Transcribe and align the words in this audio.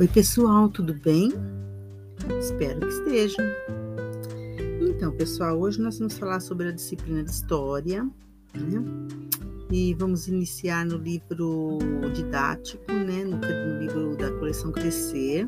Oi, 0.00 0.08
pessoal, 0.08 0.70
tudo 0.70 0.94
bem? 0.94 1.30
Espero 2.40 2.80
que 2.80 2.86
estejam. 2.86 3.44
Então, 4.80 5.12
pessoal, 5.12 5.60
hoje 5.60 5.78
nós 5.78 5.98
vamos 5.98 6.16
falar 6.16 6.40
sobre 6.40 6.68
a 6.68 6.72
disciplina 6.72 7.22
de 7.22 7.30
História, 7.30 8.02
né? 8.54 8.82
E 9.70 9.92
vamos 9.92 10.26
iniciar 10.26 10.86
no 10.86 10.96
livro 10.96 11.76
didático, 12.14 12.90
né? 12.90 13.24
No, 13.24 13.36
no 13.36 13.78
livro 13.78 14.16
da 14.16 14.32
coleção 14.38 14.72
Crescer, 14.72 15.46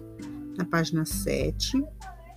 na 0.59 0.67
página 0.67 1.07
7, 1.07 1.83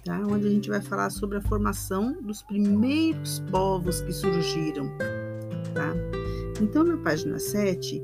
tá? 0.06 0.18
Onde 0.26 0.48
a 0.48 0.52
gente 0.52 0.70
vai 0.70 0.82
falar 0.82 1.10
sobre 1.10 1.40
a 1.40 1.42
formação 1.42 2.14
dos 2.22 2.42
primeiros 2.44 3.40
povos 3.52 4.00
que 4.00 4.14
surgiram, 4.14 4.90
tá? 5.74 5.94
Então, 6.62 6.86
na 6.86 6.96
página 6.96 7.38
7, 7.40 8.02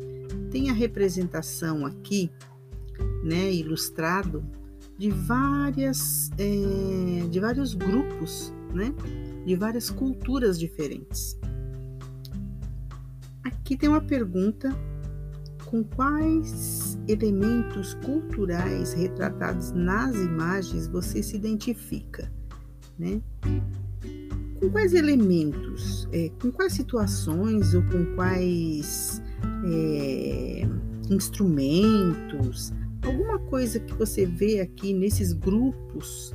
tem 0.52 0.70
a 0.70 0.74
representação 0.74 1.86
aqui, 1.86 2.30
né, 3.24 3.52
ilustrado 3.52 4.44
de 4.98 5.10
várias, 5.10 6.30
é, 6.38 7.28
de 7.28 7.40
vários 7.40 7.74
grupos, 7.74 8.54
né, 8.74 8.94
de 9.46 9.56
várias 9.56 9.90
culturas 9.90 10.60
diferentes. 10.60 11.38
Aqui 13.44 13.76
tem 13.76 13.90
uma 13.90 14.02
pergunta 14.02 14.70
com 15.66 15.84
quais 15.84 17.00
elementos 17.08 17.94
culturais 18.06 18.94
retratados 18.94 19.72
nas 19.72 20.16
imagens 20.16 20.88
você 20.88 21.24
se 21.24 21.38
identifica, 21.38 22.32
né? 23.00 23.22
Com 24.60 24.70
quais 24.70 24.94
elementos, 24.94 26.08
é, 26.12 26.30
com 26.42 26.52
quais 26.52 26.74
situações 26.74 27.74
ou 27.74 27.82
com 27.84 28.06
quais 28.16 29.22
é, 29.66 30.68
instrumentos, 31.10 32.74
alguma 33.08 33.40
coisa 33.40 33.80
que 33.80 33.94
você 33.94 34.26
vê 34.26 34.60
aqui 34.60 34.94
nesses 34.94 35.34
grupos 35.34 36.34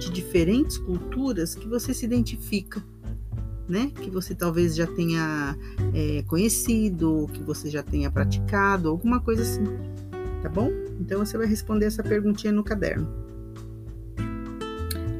de 0.00 0.10
diferentes 0.10 0.78
culturas 0.78 1.54
que 1.54 1.68
você 1.68 1.92
se 1.92 2.04
identifica, 2.04 2.82
né? 3.68 3.90
Que 3.94 4.10
você 4.10 4.34
talvez 4.34 4.74
já 4.74 4.86
tenha 4.86 5.56
é, 5.94 6.22
conhecido, 6.22 7.28
que 7.32 7.42
você 7.42 7.68
já 7.68 7.82
tenha 7.82 8.10
praticado, 8.10 8.88
alguma 8.88 9.20
coisa 9.20 9.42
assim, 9.42 9.64
tá 10.42 10.48
bom? 10.48 10.70
Então 11.00 11.24
você 11.24 11.36
vai 11.36 11.46
responder 11.46 11.86
essa 11.86 12.02
perguntinha 12.02 12.52
no 12.52 12.64
caderno. 12.64 13.26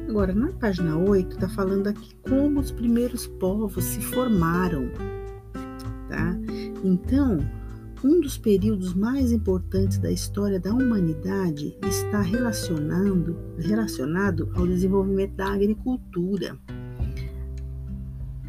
Agora, 0.09 0.33
na 0.33 0.51
página 0.53 0.97
8, 0.97 1.35
está 1.35 1.49
falando 1.49 1.87
aqui 1.87 2.15
como 2.27 2.59
os 2.59 2.71
primeiros 2.71 3.27
povos 3.27 3.83
se 3.83 4.01
formaram, 4.01 4.89
tá? 6.09 6.35
Então, 6.83 7.39
um 8.03 8.21
dos 8.21 8.37
períodos 8.37 8.93
mais 8.93 9.31
importantes 9.31 9.97
da 9.97 10.11
história 10.11 10.59
da 10.59 10.71
humanidade 10.71 11.77
está 11.87 12.21
relacionando, 12.21 13.37
relacionado 13.57 14.51
ao 14.55 14.67
desenvolvimento 14.67 15.35
da 15.35 15.51
agricultura. 15.51 16.57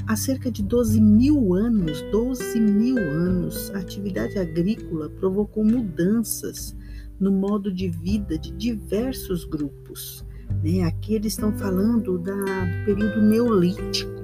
Há 0.06 0.16
cerca 0.16 0.50
de 0.50 0.62
12 0.62 1.00
mil 1.00 1.54
anos, 1.54 2.02
12 2.10 2.60
mil 2.60 2.98
anos, 2.98 3.70
a 3.74 3.78
atividade 3.78 4.38
agrícola 4.38 5.10
provocou 5.10 5.64
mudanças 5.64 6.76
no 7.20 7.30
modo 7.30 7.72
de 7.72 7.88
vida 7.88 8.38
de 8.38 8.52
diversos 8.52 9.44
grupos. 9.44 10.24
Né? 10.62 10.82
Aqui 10.82 11.14
eles 11.14 11.34
estão 11.34 11.52
falando 11.52 12.18
da, 12.18 12.32
do 12.32 12.84
período 12.86 13.20
neolítico? 13.22 14.17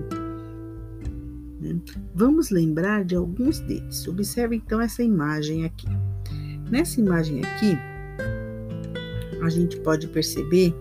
Vamos 2.15 2.51
lembrar 2.51 3.05
de 3.05 3.15
alguns 3.15 3.61
deles. 3.61 4.07
Observe 4.07 4.57
então 4.57 4.81
essa 4.81 5.03
imagem 5.03 5.65
aqui. 5.65 5.89
Nessa 6.71 7.01
imagem 7.01 7.41
aqui, 7.45 7.77
a 9.43 9.49
gente 9.49 9.79
pode 9.81 10.09
perceber 10.09 10.75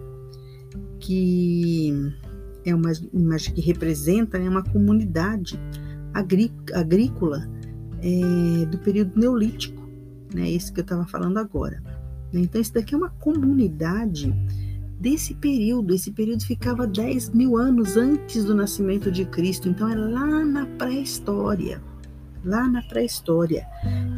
que 1.00 1.92
é 2.66 2.74
uma 2.74 2.92
imagem 3.14 3.54
que 3.54 3.62
representa 3.62 4.40
né, 4.40 4.48
uma 4.48 4.64
comunidade 4.64 5.60
agrícola 6.14 7.50
é, 8.02 8.66
do 8.66 8.78
período 8.78 9.20
neolítico, 9.20 9.82
né? 10.34 10.50
Esse 10.50 10.72
que 10.72 10.80
eu 10.80 10.84
estava 10.84 11.06
falando 11.06 11.38
agora. 11.38 11.82
Então, 12.32 12.60
isso 12.60 12.74
daqui 12.74 12.96
é 12.96 12.98
uma 12.98 13.10
comunidade 13.10 14.34
desse 15.04 15.34
período. 15.34 15.94
Esse 15.94 16.12
período 16.12 16.46
ficava 16.46 16.88
10 16.88 17.32
mil 17.32 17.58
anos 17.58 17.98
antes 17.98 18.46
do 18.46 18.56
nascimento 18.56 19.12
de 19.12 19.26
Cristo, 19.26 19.68
então 19.68 19.90
é 19.90 19.96
lá 19.96 20.46
na 20.46 20.66
pré-história. 20.66 21.84
Lá 22.46 22.70
na 22.70 22.82
pré-história. 22.84 23.68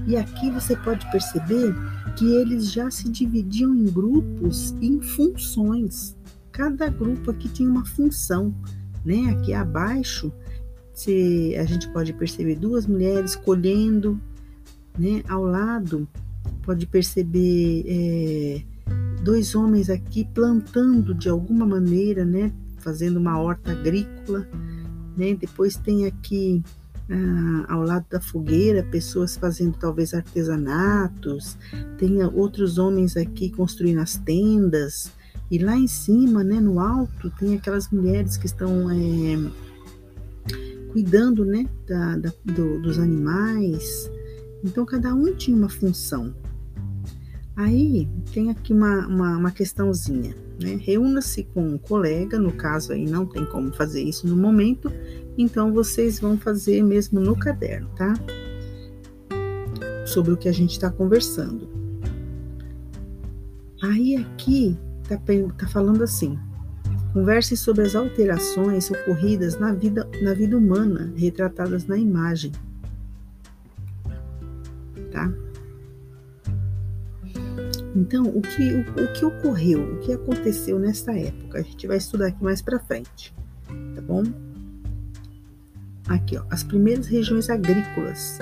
E 0.08 0.16
aqui 0.16 0.52
você 0.52 0.76
pode 0.78 1.10
perceber 1.12 1.74
que 2.16 2.26
eles 2.36 2.72
já 2.72 2.92
se 2.92 3.10
dividiam 3.10 3.76
em 3.76 3.86
grupos, 3.86 4.76
em 4.80 5.02
funções. 5.02 6.16
Cada 6.52 6.88
grupo 6.88 7.32
aqui 7.32 7.50
tinha 7.50 7.70
uma 7.70 7.86
função, 7.86 8.54
né? 9.04 9.32
Aqui 9.32 9.54
abaixo, 9.54 10.32
se 10.94 11.56
a 11.58 11.66
gente 11.66 11.90
pode 11.90 12.14
perceber 12.14 12.56
duas 12.56 12.86
mulheres 12.86 13.36
colhendo, 13.36 14.20
né? 14.98 15.24
Ao 15.28 15.44
lado, 15.44 16.08
pode 16.64 16.86
perceber 16.86 17.86
é, 17.88 18.75
dois 19.26 19.56
homens 19.56 19.90
aqui 19.90 20.24
plantando 20.24 21.16
de 21.16 21.28
alguma 21.28 21.66
maneira, 21.66 22.24
né, 22.24 22.54
fazendo 22.78 23.18
uma 23.18 23.40
horta 23.40 23.72
agrícola, 23.72 24.48
né? 25.18 25.34
Depois 25.34 25.76
tem 25.76 26.06
aqui 26.06 26.64
ah, 27.10 27.66
ao 27.74 27.82
lado 27.82 28.06
da 28.08 28.22
fogueira 28.22 28.84
pessoas 28.84 29.36
fazendo 29.36 29.76
talvez 29.80 30.14
artesanatos, 30.14 31.58
tem 31.98 32.24
outros 32.24 32.78
homens 32.78 33.18
aqui 33.18 33.50
construindo 33.50 33.98
as 33.98 34.16
tendas 34.16 35.12
e 35.50 35.58
lá 35.58 35.76
em 35.76 35.88
cima, 35.88 36.44
né, 36.44 36.60
no 36.60 36.80
alto, 36.80 37.32
tem 37.40 37.56
aquelas 37.56 37.90
mulheres 37.90 38.38
que 38.38 38.46
estão 38.46 38.92
é, 38.92 39.52
cuidando, 40.92 41.44
né, 41.44 41.66
da, 41.88 42.16
da, 42.18 42.32
do, 42.44 42.80
dos 42.80 43.00
animais. 43.00 44.08
Então 44.64 44.86
cada 44.86 45.16
um 45.16 45.34
tinha 45.34 45.58
uma 45.58 45.70
função. 45.70 46.32
Aí 47.56 48.08
tem 48.34 48.52
aqui 48.52 48.74
uma, 48.74 49.08
uma, 49.08 49.38
uma 49.38 49.52
questãozinha, 49.52 50.36
né? 50.62 50.78
Reúna-se 50.82 51.46
com 51.46 51.64
um 51.64 51.78
colega, 51.78 52.38
no 52.38 52.52
caso 52.52 52.92
aí 52.92 53.06
não 53.06 53.26
tem 53.26 53.46
como 53.46 53.72
fazer 53.74 54.04
isso 54.04 54.28
no 54.28 54.36
momento, 54.36 54.92
então 55.38 55.72
vocês 55.74 56.20
vão 56.20 56.38
fazer 56.38 56.84
mesmo 56.84 57.20
no 57.22 57.34
caderno, 57.34 57.90
tá? 57.96 58.14
Sobre 60.06 60.34
o 60.34 60.38
que 60.38 60.50
a 60.50 60.52
gente 60.52 60.72
está 60.72 60.90
conversando. 60.90 61.70
Aí 63.82 64.18
aqui 64.18 64.78
tá, 65.08 65.18
tá 65.58 65.68
falando 65.68 66.04
assim: 66.04 66.38
converse 67.14 67.56
sobre 67.56 67.86
as 67.86 67.96
alterações 67.96 68.92
ocorridas 68.92 69.58
na 69.58 69.72
vida, 69.72 70.10
na 70.22 70.34
vida 70.34 70.58
humana 70.58 71.14
retratadas 71.16 71.86
na 71.86 71.98
imagem. 71.98 72.52
Tá? 75.10 75.32
Então, 77.96 78.26
o 78.26 78.42
que, 78.42 78.74
o, 78.74 78.82
o 78.82 79.14
que 79.14 79.24
ocorreu, 79.24 79.94
o 79.94 80.00
que 80.00 80.12
aconteceu 80.12 80.78
nessa 80.78 81.14
época, 81.14 81.60
a 81.60 81.62
gente 81.62 81.88
vai 81.88 81.96
estudar 81.96 82.28
aqui 82.28 82.44
mais 82.44 82.62
para 82.62 82.78
frente, 82.78 83.34
tá 83.96 84.02
bom? 84.02 84.24
Aqui, 86.10 86.38
ó, 86.38 86.44
as 86.50 86.62
primeiras 86.62 87.08
regiões 87.08 87.50
agrícolas. 87.50 88.38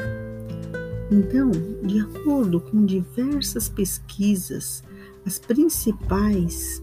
Então, 1.11 1.51
de 1.83 1.99
acordo 1.99 2.59
com 2.59 2.83
diversas 2.83 3.69
pesquisas, 3.69 4.83
as 5.23 5.37
principais 5.37 6.81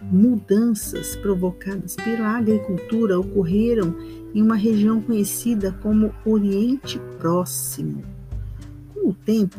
mudanças 0.00 1.16
provocadas 1.16 1.96
pela 1.96 2.38
agricultura 2.38 3.18
ocorreram 3.18 3.96
em 4.32 4.40
uma 4.40 4.56
região 4.56 5.00
conhecida 5.00 5.72
como 5.82 6.14
Oriente 6.24 7.00
Próximo 7.18 8.21
com 9.02 9.08
o 9.08 9.14
tempo, 9.14 9.58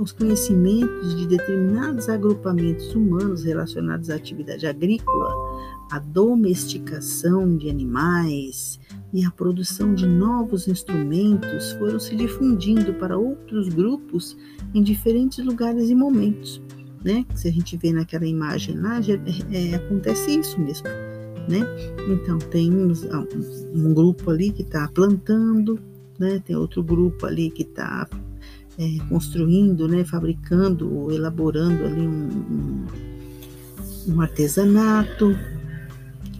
os 0.00 0.10
conhecimentos 0.10 1.14
de 1.14 1.26
determinados 1.26 2.08
agrupamentos 2.08 2.94
humanos 2.94 3.44
relacionados 3.44 4.08
à 4.08 4.14
atividade 4.14 4.66
agrícola, 4.66 5.34
a 5.92 5.98
domesticação 5.98 7.56
de 7.56 7.68
animais 7.68 8.80
e 9.12 9.24
a 9.24 9.30
produção 9.30 9.94
de 9.94 10.06
novos 10.06 10.66
instrumentos 10.66 11.72
foram 11.72 12.00
se 12.00 12.16
difundindo 12.16 12.94
para 12.94 13.18
outros 13.18 13.68
grupos 13.68 14.36
em 14.72 14.82
diferentes 14.82 15.44
lugares 15.44 15.90
e 15.90 15.94
momentos. 15.94 16.62
Né? 17.04 17.26
Se 17.34 17.48
a 17.48 17.52
gente 17.52 17.76
vê 17.76 17.92
naquela 17.92 18.26
imagem 18.26 18.78
lá, 18.78 19.00
já, 19.00 19.14
é, 19.14 19.74
acontece 19.74 20.38
isso 20.38 20.58
mesmo. 20.60 20.86
Né? 21.48 21.60
Então, 22.08 22.38
tem 22.38 22.72
um, 22.72 22.92
um 23.74 23.92
grupo 23.92 24.30
ali 24.30 24.52
que 24.52 24.62
está 24.62 24.86
plantando, 24.88 25.78
né? 26.18 26.40
tem 26.46 26.54
outro 26.54 26.82
grupo 26.82 27.26
ali 27.26 27.50
que 27.50 27.62
está 27.62 28.06
é, 28.80 28.98
construindo, 29.10 29.86
né, 29.86 30.04
fabricando, 30.04 31.12
elaborando 31.12 31.84
ali 31.84 32.00
um, 32.00 32.28
um, 32.48 32.86
um 34.08 34.20
artesanato, 34.22 35.36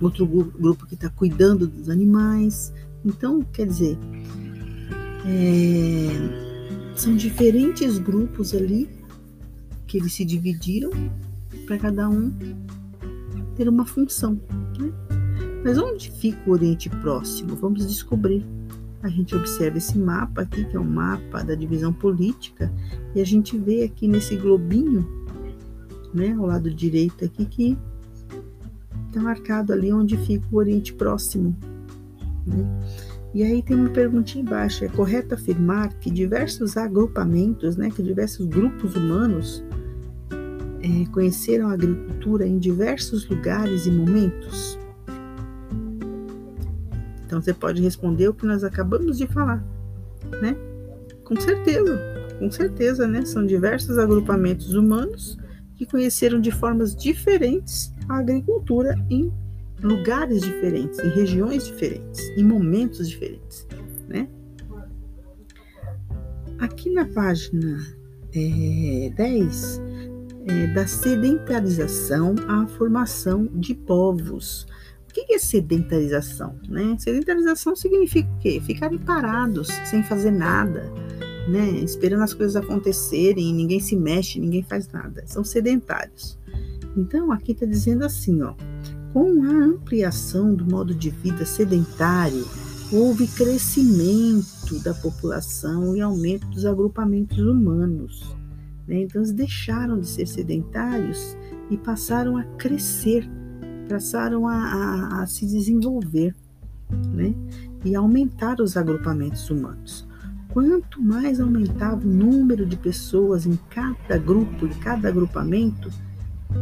outro 0.00 0.26
grupo 0.26 0.86
que 0.86 0.94
está 0.94 1.10
cuidando 1.10 1.66
dos 1.66 1.90
animais. 1.90 2.72
Então, 3.04 3.42
quer 3.42 3.66
dizer, 3.66 3.98
é, 5.26 6.96
são 6.96 7.14
diferentes 7.14 7.98
grupos 7.98 8.54
ali 8.54 8.88
que 9.86 9.98
eles 9.98 10.14
se 10.14 10.24
dividiram 10.24 10.90
para 11.66 11.76
cada 11.76 12.08
um 12.08 12.32
ter 13.54 13.68
uma 13.68 13.84
função. 13.84 14.40
Né? 14.78 14.90
Mas 15.62 15.76
onde 15.76 16.10
fica 16.10 16.38
o 16.48 16.52
Oriente 16.52 16.88
Próximo? 16.88 17.54
Vamos 17.56 17.86
descobrir. 17.86 18.42
A 19.02 19.08
gente 19.08 19.34
observa 19.34 19.78
esse 19.78 19.98
mapa 19.98 20.42
aqui, 20.42 20.64
que 20.64 20.76
é 20.76 20.80
um 20.80 20.84
mapa 20.84 21.42
da 21.42 21.54
divisão 21.54 21.92
política, 21.92 22.70
e 23.14 23.20
a 23.20 23.24
gente 23.24 23.56
vê 23.56 23.84
aqui 23.84 24.06
nesse 24.06 24.36
globinho, 24.36 25.08
né, 26.12 26.34
ao 26.38 26.46
lado 26.46 26.72
direito 26.72 27.24
aqui, 27.24 27.46
que 27.46 27.78
está 29.08 29.20
marcado 29.20 29.72
ali 29.72 29.92
onde 29.92 30.16
fica 30.18 30.46
o 30.52 30.56
Oriente 30.56 30.92
Próximo. 30.92 31.56
Né? 32.46 32.66
E 33.32 33.42
aí 33.42 33.62
tem 33.62 33.76
uma 33.76 33.90
perguntinha 33.90 34.42
embaixo: 34.42 34.84
é 34.84 34.88
correto 34.88 35.34
afirmar 35.34 35.94
que 35.94 36.10
diversos 36.10 36.76
agrupamentos, 36.76 37.76
né, 37.76 37.90
que 37.90 38.02
diversos 38.02 38.46
grupos 38.46 38.96
humanos 38.96 39.64
é, 40.82 41.06
conheceram 41.10 41.68
a 41.68 41.72
agricultura 41.72 42.46
em 42.46 42.58
diversos 42.58 43.28
lugares 43.28 43.86
e 43.86 43.90
momentos? 43.90 44.79
Então 47.30 47.40
você 47.40 47.54
pode 47.54 47.80
responder 47.80 48.26
o 48.26 48.34
que 48.34 48.44
nós 48.44 48.64
acabamos 48.64 49.16
de 49.16 49.24
falar, 49.28 49.64
né? 50.42 50.56
Com 51.22 51.40
certeza, 51.40 51.96
com 52.40 52.50
certeza, 52.50 53.06
né? 53.06 53.24
São 53.24 53.46
diversos 53.46 53.98
agrupamentos 53.98 54.74
humanos 54.74 55.38
que 55.76 55.86
conheceram 55.86 56.40
de 56.40 56.50
formas 56.50 56.92
diferentes 56.92 57.94
a 58.08 58.18
agricultura 58.18 58.96
em 59.08 59.32
lugares 59.80 60.42
diferentes, 60.42 60.98
em 60.98 61.08
regiões 61.10 61.68
diferentes, 61.68 62.20
em 62.36 62.42
momentos 62.42 63.08
diferentes, 63.08 63.64
né? 64.08 64.28
Aqui 66.58 66.90
na 66.90 67.04
página 67.04 67.78
é, 68.34 69.12
10, 69.16 69.80
é, 70.48 70.66
da 70.74 70.84
sedentarização 70.84 72.34
à 72.48 72.66
formação 72.66 73.46
de 73.54 73.72
povos. 73.72 74.66
O 75.10 75.12
que 75.12 75.34
é 75.34 75.40
sedentarização? 75.40 76.54
Né? 76.68 76.96
Sedentarização 76.96 77.74
significa 77.74 78.30
o 78.30 78.38
quê? 78.38 78.62
Ficarem 78.64 78.96
parados, 78.96 79.66
sem 79.84 80.04
fazer 80.04 80.30
nada, 80.30 80.88
né? 81.48 81.68
esperando 81.80 82.22
as 82.22 82.32
coisas 82.32 82.54
acontecerem, 82.54 83.52
ninguém 83.52 83.80
se 83.80 83.96
mexe, 83.96 84.38
ninguém 84.38 84.62
faz 84.62 84.86
nada. 84.86 85.24
São 85.26 85.42
sedentários. 85.42 86.38
Então, 86.96 87.32
aqui 87.32 87.50
está 87.50 87.66
dizendo 87.66 88.04
assim, 88.04 88.40
ó, 88.40 88.54
com 89.12 89.42
a 89.42 89.50
ampliação 89.50 90.54
do 90.54 90.64
modo 90.64 90.94
de 90.94 91.10
vida 91.10 91.44
sedentário, 91.44 92.46
houve 92.92 93.26
crescimento 93.26 94.78
da 94.84 94.94
população 94.94 95.96
e 95.96 96.00
aumento 96.00 96.46
dos 96.46 96.64
agrupamentos 96.64 97.38
humanos. 97.38 98.36
Né? 98.86 99.02
Então, 99.02 99.22
eles 99.22 99.32
deixaram 99.32 99.98
de 99.98 100.06
ser 100.06 100.26
sedentários 100.26 101.36
e 101.68 101.76
passaram 101.76 102.36
a 102.36 102.44
crescer, 102.56 103.28
passaram 103.90 104.46
a, 104.46 104.54
a, 104.54 105.22
a 105.22 105.26
se 105.26 105.44
desenvolver 105.44 106.32
né? 107.08 107.34
e 107.84 107.96
aumentar 107.96 108.60
os 108.60 108.76
agrupamentos 108.76 109.50
humanos. 109.50 110.06
Quanto 110.52 111.02
mais 111.02 111.40
aumentava 111.40 111.96
o 111.96 112.08
número 112.08 112.64
de 112.64 112.76
pessoas 112.76 113.46
em 113.46 113.58
cada 113.68 114.16
grupo, 114.16 114.66
em 114.66 114.74
cada 114.80 115.08
agrupamento, 115.08 115.90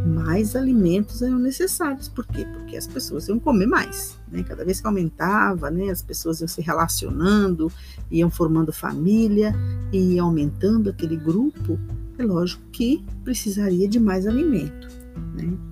mais 0.06 0.56
alimentos 0.56 1.20
eram 1.20 1.38
necessários. 1.38 2.08
Por 2.08 2.26
quê? 2.26 2.46
Porque 2.46 2.76
as 2.76 2.86
pessoas 2.86 3.28
iam 3.28 3.38
comer 3.38 3.66
mais. 3.66 4.18
Né? 4.30 4.42
Cada 4.42 4.64
vez 4.64 4.80
que 4.80 4.86
aumentava, 4.86 5.70
né, 5.70 5.90
as 5.90 6.02
pessoas 6.02 6.40
iam 6.40 6.48
se 6.48 6.60
relacionando, 6.62 7.70
iam 8.10 8.30
formando 8.30 8.72
família 8.72 9.54
e 9.92 10.18
aumentando 10.18 10.90
aquele 10.90 11.16
grupo, 11.16 11.78
é 12.18 12.22
lógico 12.22 12.62
que 12.72 13.04
precisaria 13.24 13.88
de 13.88 14.00
mais 14.00 14.26
alimento. 14.26 14.88
Né? 15.34 15.67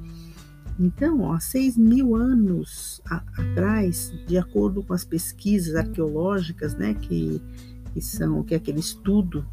Então, 0.78 1.22
ó, 1.22 1.38
6 1.38 1.76
mil 1.76 2.14
anos 2.14 3.00
a, 3.06 3.22
atrás, 3.38 4.12
de 4.26 4.36
acordo 4.36 4.82
com 4.82 4.92
as 4.92 5.04
pesquisas 5.04 5.74
arqueológicas, 5.74 6.74
né, 6.74 6.94
que, 6.94 7.40
que 7.92 8.00
são 8.00 8.42
que 8.42 8.54
é 8.54 8.58
aquele 8.58 8.80
estudo 8.80 9.46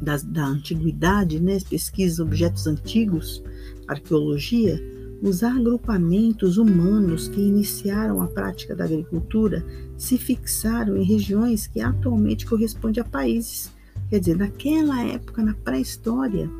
da, 0.00 0.16
da 0.18 0.46
antiguidade, 0.46 1.40
né, 1.40 1.58
pesquisas 1.68 2.18
objetos 2.18 2.66
antigos, 2.66 3.42
arqueologia, 3.88 4.78
os 5.22 5.42
agrupamentos 5.42 6.58
humanos 6.58 7.28
que 7.28 7.40
iniciaram 7.40 8.20
a 8.20 8.26
prática 8.26 8.76
da 8.76 8.84
agricultura 8.84 9.64
se 9.96 10.18
fixaram 10.18 10.98
em 10.98 11.02
regiões 11.02 11.66
que 11.66 11.80
atualmente 11.80 12.44
correspondem 12.44 13.02
a 13.02 13.06
países. 13.06 13.72
Quer 14.10 14.18
dizer, 14.20 14.36
naquela 14.36 15.02
época, 15.02 15.42
na 15.42 15.54
pré-história, 15.54 16.50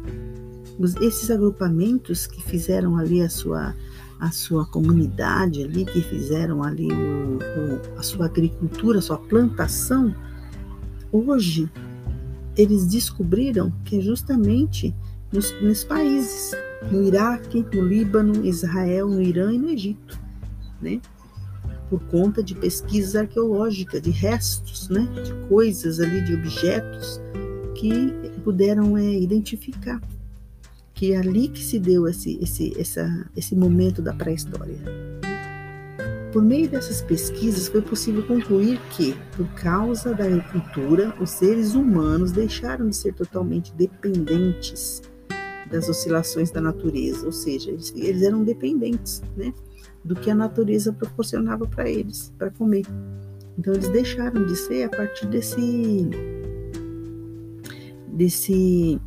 esses 1.01 1.31
agrupamentos 1.31 2.27
que 2.27 2.43
fizeram 2.43 2.97
ali 2.97 3.23
a 3.23 3.29
sua, 3.29 3.75
a 4.19 4.31
sua 4.31 4.67
comunidade 4.67 5.63
ali, 5.63 5.85
que 5.85 6.01
fizeram 6.01 6.63
ali 6.63 6.89
o, 6.93 7.39
o, 7.39 7.99
a 7.99 8.03
sua 8.03 8.27
agricultura, 8.27 8.99
a 8.99 9.03
sua 9.03 9.19
plantação, 9.19 10.15
hoje 11.13 11.71
eles 12.57 12.87
descobriram 12.87 13.73
que 13.85 13.99
é 13.99 14.01
justamente 14.01 14.95
nos, 15.33 15.53
nos 15.61 15.85
países, 15.85 16.53
no 16.91 17.03
Iraque, 17.03 17.65
no 17.75 17.83
Líbano, 17.83 18.45
Israel, 18.45 19.09
no 19.09 19.21
Irã 19.21 19.53
e 19.53 19.59
no 19.59 19.71
Egito, 19.71 20.19
né? 20.81 21.01
Por 21.91 22.01
conta 22.05 22.43
de 22.43 22.55
pesquisas 22.55 23.17
arqueológicas, 23.17 24.01
de 24.01 24.11
restos, 24.11 24.89
né? 24.89 25.09
De 25.25 25.33
coisas 25.49 26.01
ali, 26.01 26.23
de 26.23 26.35
objetos 26.35 27.21
que 27.75 28.13
puderam 28.45 28.97
é, 28.97 29.19
identificar 29.19 30.01
que 30.95 31.13
é 31.13 31.19
ali 31.19 31.49
que 31.49 31.63
se 31.63 31.79
deu 31.79 32.07
esse, 32.07 32.39
esse, 32.41 32.73
essa, 32.81 33.29
esse 33.37 33.57
momento 33.57 34.01
da 34.01 34.15
pré-história. 34.15 34.79
Por 36.33 36.43
meio 36.43 36.69
dessas 36.69 37.03
pesquisas, 37.03 37.69
foi 37.69 37.83
possível 37.83 38.27
concluir 38.27 38.81
que, 38.91 39.15
por 39.37 39.47
causa 39.55 40.15
da 40.15 40.25
agricultura, 40.25 41.15
os 41.21 41.31
seres 41.31 41.75
humanos 41.75 42.33
deixaram 42.33 42.89
de 42.89 42.97
ser 42.97 43.13
totalmente 43.15 43.73
dependentes 43.75 45.03
das 45.71 45.89
oscilações 45.89 46.51
da 46.51 46.61
natureza, 46.61 47.27
ou 47.27 47.33
seja, 47.33 47.71
eles, 47.71 47.93
eles 47.97 48.23
eram 48.23 48.45
dependentes 48.45 49.23
né, 49.37 49.53
do 50.05 50.15
que 50.15 50.31
a 50.31 50.35
natureza 50.35 50.93
proporcionava 50.93 51.67
para 51.67 51.89
eles, 51.89 52.33
para 52.39 52.51
comer. 52.51 52.85
Então, 53.59 53.73
eles 53.73 53.89
deixaram 53.89 54.45
de 54.45 54.57
ser 54.57 54.85
a 54.85 54.89
partir 54.89 55.27
desse, 55.27 56.11
desse, 58.09 59.01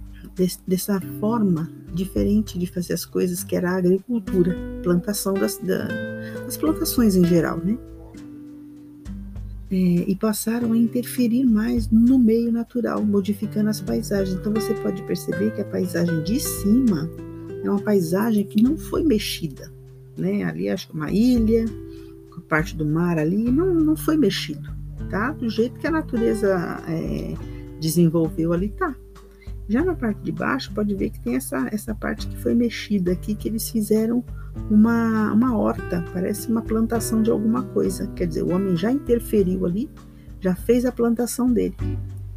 dessa 0.66 1.02
forma 1.20 1.70
diferente 1.94 2.60
de 2.60 2.68
fazer 2.68 2.94
as 2.94 3.06
coisas, 3.06 3.44
que 3.44 3.56
era 3.56 3.72
a 3.72 3.78
agricultura, 3.78 4.56
plantação 4.84 5.34
das, 5.34 5.58
das 5.58 6.58
plantações 6.58 7.16
em 7.16 7.26
geral, 7.26 7.58
né? 7.58 7.78
É, 9.70 9.76
e 9.76 10.16
passaram 10.16 10.72
a 10.72 10.78
interferir 10.78 11.44
mais 11.44 11.90
no 11.90 12.18
meio 12.18 12.52
natural, 12.52 13.04
modificando 13.04 13.70
as 13.70 13.82
paisagens. 13.82 14.38
Então 14.40 14.54
você 14.54 14.74
pode 14.76 15.02
perceber 15.04 15.54
que 15.54 15.62
a 15.62 15.66
paisagem 15.66 16.24
de 16.24 16.40
cima 16.40 17.10
é 17.64 17.70
uma 17.70 17.82
paisagem 17.82 18.46
que 18.46 18.62
não 18.62 18.78
foi 18.78 19.04
mexida, 19.04 19.72
né? 20.18 20.44
Ali 20.44 20.70
acho 20.70 20.88
que 20.88 20.94
uma 20.94 21.12
ilha, 21.12 21.66
parte 22.48 22.76
do 22.76 22.86
mar 22.86 23.18
ali, 23.18 23.52
não, 23.52 23.74
não 23.74 23.96
foi 23.96 24.18
mexido, 24.18 24.70
tá? 25.10 25.32
Do 25.32 25.50
jeito 25.50 25.80
que 25.80 25.88
a 25.88 25.92
natureza 25.92 26.82
é, 26.88 27.34
desenvolveu 27.80 28.54
ali, 28.54 28.70
tá. 28.70 28.96
Já 29.70 29.84
na 29.84 29.96
parte 29.96 30.22
de 30.22 30.32
baixo, 30.32 30.72
pode 30.74 30.96
ver 30.96 31.10
que 31.10 31.20
tem 31.20 31.36
essa, 31.36 31.68
essa 31.72 31.94
parte 31.94 32.28
que 32.28 32.38
foi 32.38 32.54
mexida 32.54 33.12
aqui, 33.12 33.36
que 33.36 33.50
eles 33.50 33.70
fizeram 33.70 34.24
uma, 34.72 35.34
uma 35.34 35.58
horta, 35.58 36.04
parece 36.14 36.50
uma 36.50 36.62
plantação 36.62 37.22
de 37.22 37.30
alguma 37.30 37.64
coisa. 37.64 38.08
Quer 38.16 38.28
dizer, 38.28 38.44
o 38.44 38.52
homem 38.52 38.78
já 38.78 38.92
interferiu 38.92 39.66
ali, 39.66 39.90
já 40.40 40.56
fez 40.56 40.86
a 40.86 40.92
plantação 40.92 41.52
dele. 41.52 41.76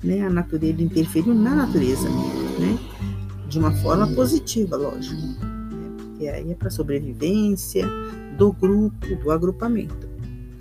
Né? 0.02 0.22
A 0.22 0.30
natureza 0.30 0.72
ele 0.72 0.84
interferiu 0.84 1.34
na 1.34 1.54
natureza, 1.54 2.08
né? 2.08 2.78
de 3.48 3.58
uma 3.58 3.72
forma 3.72 4.06
positiva, 4.08 4.76
lógico. 4.76 5.20
Né? 5.20 5.96
Porque 5.98 6.28
aí 6.28 6.50
é 6.50 6.54
para 6.54 6.70
sobrevivência 6.70 7.86
do 8.36 8.52
grupo, 8.52 9.14
do 9.16 9.30
agrupamento. 9.30 10.08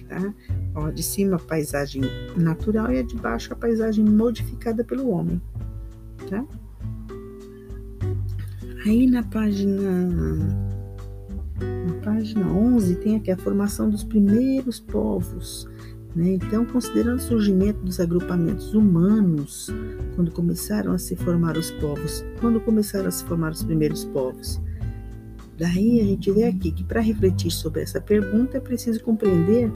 Tá? 0.07 0.33
Ó, 0.75 0.89
de 0.89 1.01
cima 1.01 1.37
a 1.37 1.39
paisagem 1.39 2.01
natural 2.35 2.91
e 2.91 2.99
a 2.99 3.03
de 3.03 3.15
baixo 3.15 3.53
a 3.53 3.55
paisagem 3.55 4.05
modificada 4.05 4.83
pelo 4.83 5.09
homem. 5.09 5.41
Tá? 6.29 6.43
Aí 8.85 9.07
na 9.07 9.23
página 9.23 10.37
na 11.59 11.93
página 12.03 12.47
11 12.47 12.95
tem 12.95 13.17
aqui 13.17 13.31
a 13.31 13.37
formação 13.37 13.89
dos 13.89 14.03
primeiros 14.03 14.79
povos. 14.79 15.67
Né? 16.15 16.33
Então, 16.33 16.65
considerando 16.65 17.17
o 17.17 17.21
surgimento 17.21 17.81
dos 17.83 17.99
agrupamentos 17.99 18.73
humanos, 18.73 19.69
quando 20.15 20.31
começaram 20.31 20.93
a 20.93 20.97
se 20.97 21.15
formar 21.15 21.57
os 21.57 21.71
povos, 21.71 22.23
quando 22.39 22.59
começaram 22.61 23.07
a 23.07 23.11
se 23.11 23.23
formar 23.25 23.51
os 23.51 23.63
primeiros 23.63 24.05
povos. 24.05 24.61
Daí 25.57 25.99
a 25.99 26.05
gente 26.05 26.31
vê 26.31 26.45
aqui 26.45 26.71
que 26.71 26.83
para 26.83 27.01
refletir 27.01 27.51
sobre 27.51 27.81
essa 27.81 27.99
pergunta 27.99 28.57
é 28.57 28.61
preciso 28.61 29.03
compreender 29.03 29.71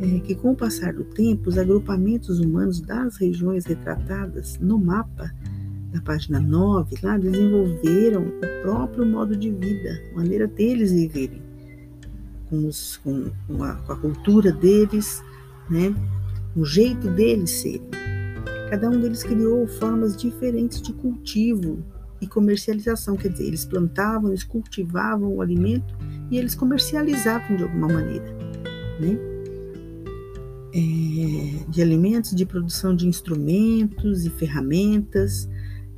é, 0.00 0.18
que 0.20 0.34
com 0.34 0.50
o 0.50 0.56
passar 0.56 0.92
do 0.92 1.04
tempo, 1.04 1.48
os 1.48 1.56
agrupamentos 1.56 2.40
humanos 2.40 2.80
das 2.80 3.16
regiões 3.16 3.64
retratadas 3.64 4.58
no 4.58 4.76
mapa 4.76 5.30
na 5.94 6.00
página 6.02 6.40
9, 6.40 6.96
lá 7.04 7.16
desenvolveram 7.16 8.24
o 8.26 8.62
próprio 8.62 9.06
modo 9.06 9.36
de 9.36 9.50
vida, 9.52 10.02
a 10.12 10.16
maneira 10.16 10.48
deles 10.48 10.90
viverem, 10.90 11.40
com, 12.50 12.66
os, 12.66 12.96
com, 12.96 13.30
com, 13.46 13.62
a, 13.62 13.74
com 13.76 13.92
a 13.92 13.96
cultura 13.96 14.50
deles, 14.50 15.22
né? 15.70 15.94
o 16.56 16.64
jeito 16.64 17.08
deles 17.10 17.50
serem. 17.50 17.88
Cada 18.70 18.90
um 18.90 19.00
deles 19.00 19.22
criou 19.22 19.68
formas 19.68 20.16
diferentes 20.16 20.82
de 20.82 20.92
cultivo 20.92 21.78
e 22.20 22.26
comercialização, 22.26 23.16
quer 23.16 23.28
dizer, 23.28 23.46
eles 23.46 23.64
plantavam, 23.64 24.30
eles 24.30 24.42
cultivavam 24.42 25.32
o 25.32 25.40
alimento 25.40 25.96
e 26.28 26.38
eles 26.38 26.56
comercializavam 26.56 27.56
de 27.56 27.62
alguma 27.62 27.86
maneira, 27.86 28.36
né? 28.98 29.16
É, 30.76 31.70
de 31.70 31.80
alimentos, 31.80 32.34
de 32.34 32.44
produção 32.44 32.96
de 32.96 33.06
instrumentos 33.06 34.26
e 34.26 34.30
ferramentas, 34.30 35.48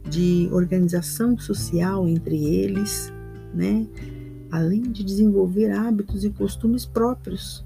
de 0.08 0.48
organização 0.52 1.38
social 1.38 2.06
entre 2.06 2.44
eles, 2.44 3.12
né? 3.54 3.86
além 4.50 4.82
de 4.82 5.04
desenvolver 5.04 5.70
hábitos 5.70 6.24
e 6.24 6.30
costumes 6.30 6.86
próprios. 6.86 7.64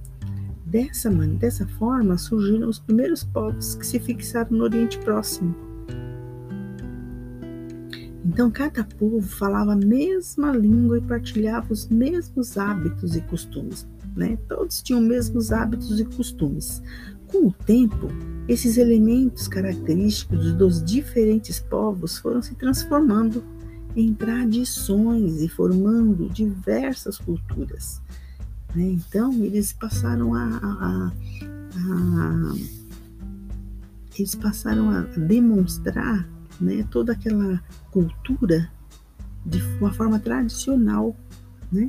Dessa, 0.64 1.10
dessa 1.10 1.66
forma 1.66 2.16
surgiram 2.16 2.68
os 2.68 2.78
primeiros 2.78 3.24
povos 3.24 3.74
que 3.74 3.86
se 3.86 3.98
fixaram 3.98 4.56
no 4.56 4.64
Oriente 4.64 4.98
Próximo. 4.98 5.54
Então, 8.24 8.50
cada 8.50 8.84
povo 8.84 9.20
falava 9.22 9.72
a 9.72 9.76
mesma 9.76 10.52
língua 10.52 10.98
e 10.98 11.00
partilhava 11.00 11.72
os 11.72 11.88
mesmos 11.88 12.56
hábitos 12.56 13.16
e 13.16 13.20
costumes. 13.22 13.88
Né? 14.14 14.38
Todos 14.48 14.82
tinham 14.82 15.00
os 15.00 15.08
mesmos 15.08 15.50
hábitos 15.50 15.98
e 15.98 16.04
costumes. 16.04 16.82
Com 17.30 17.46
o 17.46 17.52
tempo, 17.52 18.08
esses 18.48 18.76
elementos 18.76 19.46
característicos 19.46 20.52
dos 20.54 20.82
diferentes 20.82 21.60
povos 21.60 22.18
foram 22.18 22.42
se 22.42 22.56
transformando 22.56 23.44
em 23.94 24.12
tradições 24.12 25.40
e 25.40 25.48
formando 25.48 26.28
diversas 26.28 27.18
culturas. 27.18 28.02
Né? 28.74 28.84
Então, 28.84 29.32
eles 29.44 29.72
passaram 29.72 30.34
a, 30.34 30.44
a, 30.44 31.12
a, 31.76 32.54
eles 34.18 34.34
passaram 34.34 34.90
a 34.90 35.02
demonstrar 35.02 36.28
né, 36.60 36.84
toda 36.90 37.12
aquela 37.12 37.62
cultura 37.92 38.70
de 39.46 39.62
uma 39.80 39.92
forma 39.92 40.18
tradicional, 40.18 41.16
né? 41.72 41.88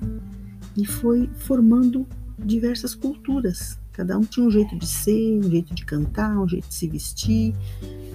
E 0.78 0.86
foi 0.86 1.30
formando 1.36 2.08
diversas 2.40 2.96
culturas. 2.96 3.81
Cada 3.94 4.18
um 4.18 4.22
tinha 4.22 4.46
um 4.46 4.52
jeito 4.52 4.78
de 4.78 4.88
ser, 4.88 5.40
um 5.40 5.50
jeito 5.50 5.74
de 5.76 5.86
cantar, 5.86 6.40
um 6.40 6.48
jeito 6.48 6.68
de 6.68 6.74
se 6.74 6.88
vestir, 6.88 7.54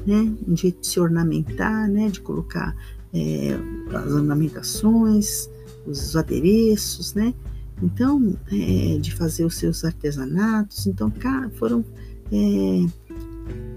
né? 0.06 0.34
um 0.46 0.56
jeito 0.56 0.80
de 0.80 0.86
se 0.86 0.98
ornamentar, 0.98 1.88
né? 1.88 2.08
de 2.08 2.20
colocar 2.20 2.74
é, 3.12 3.58
as 3.94 4.12
ornamentações, 4.12 5.48
os 5.86 6.16
adereços, 6.16 7.14
né? 7.14 7.34
Então, 7.82 8.36
é, 8.50 8.98
de 8.98 9.14
fazer 9.14 9.44
os 9.44 9.56
seus 9.56 9.84
artesanatos. 9.84 10.86
Então, 10.86 11.12
foram, 11.54 11.84
é, 12.32 12.86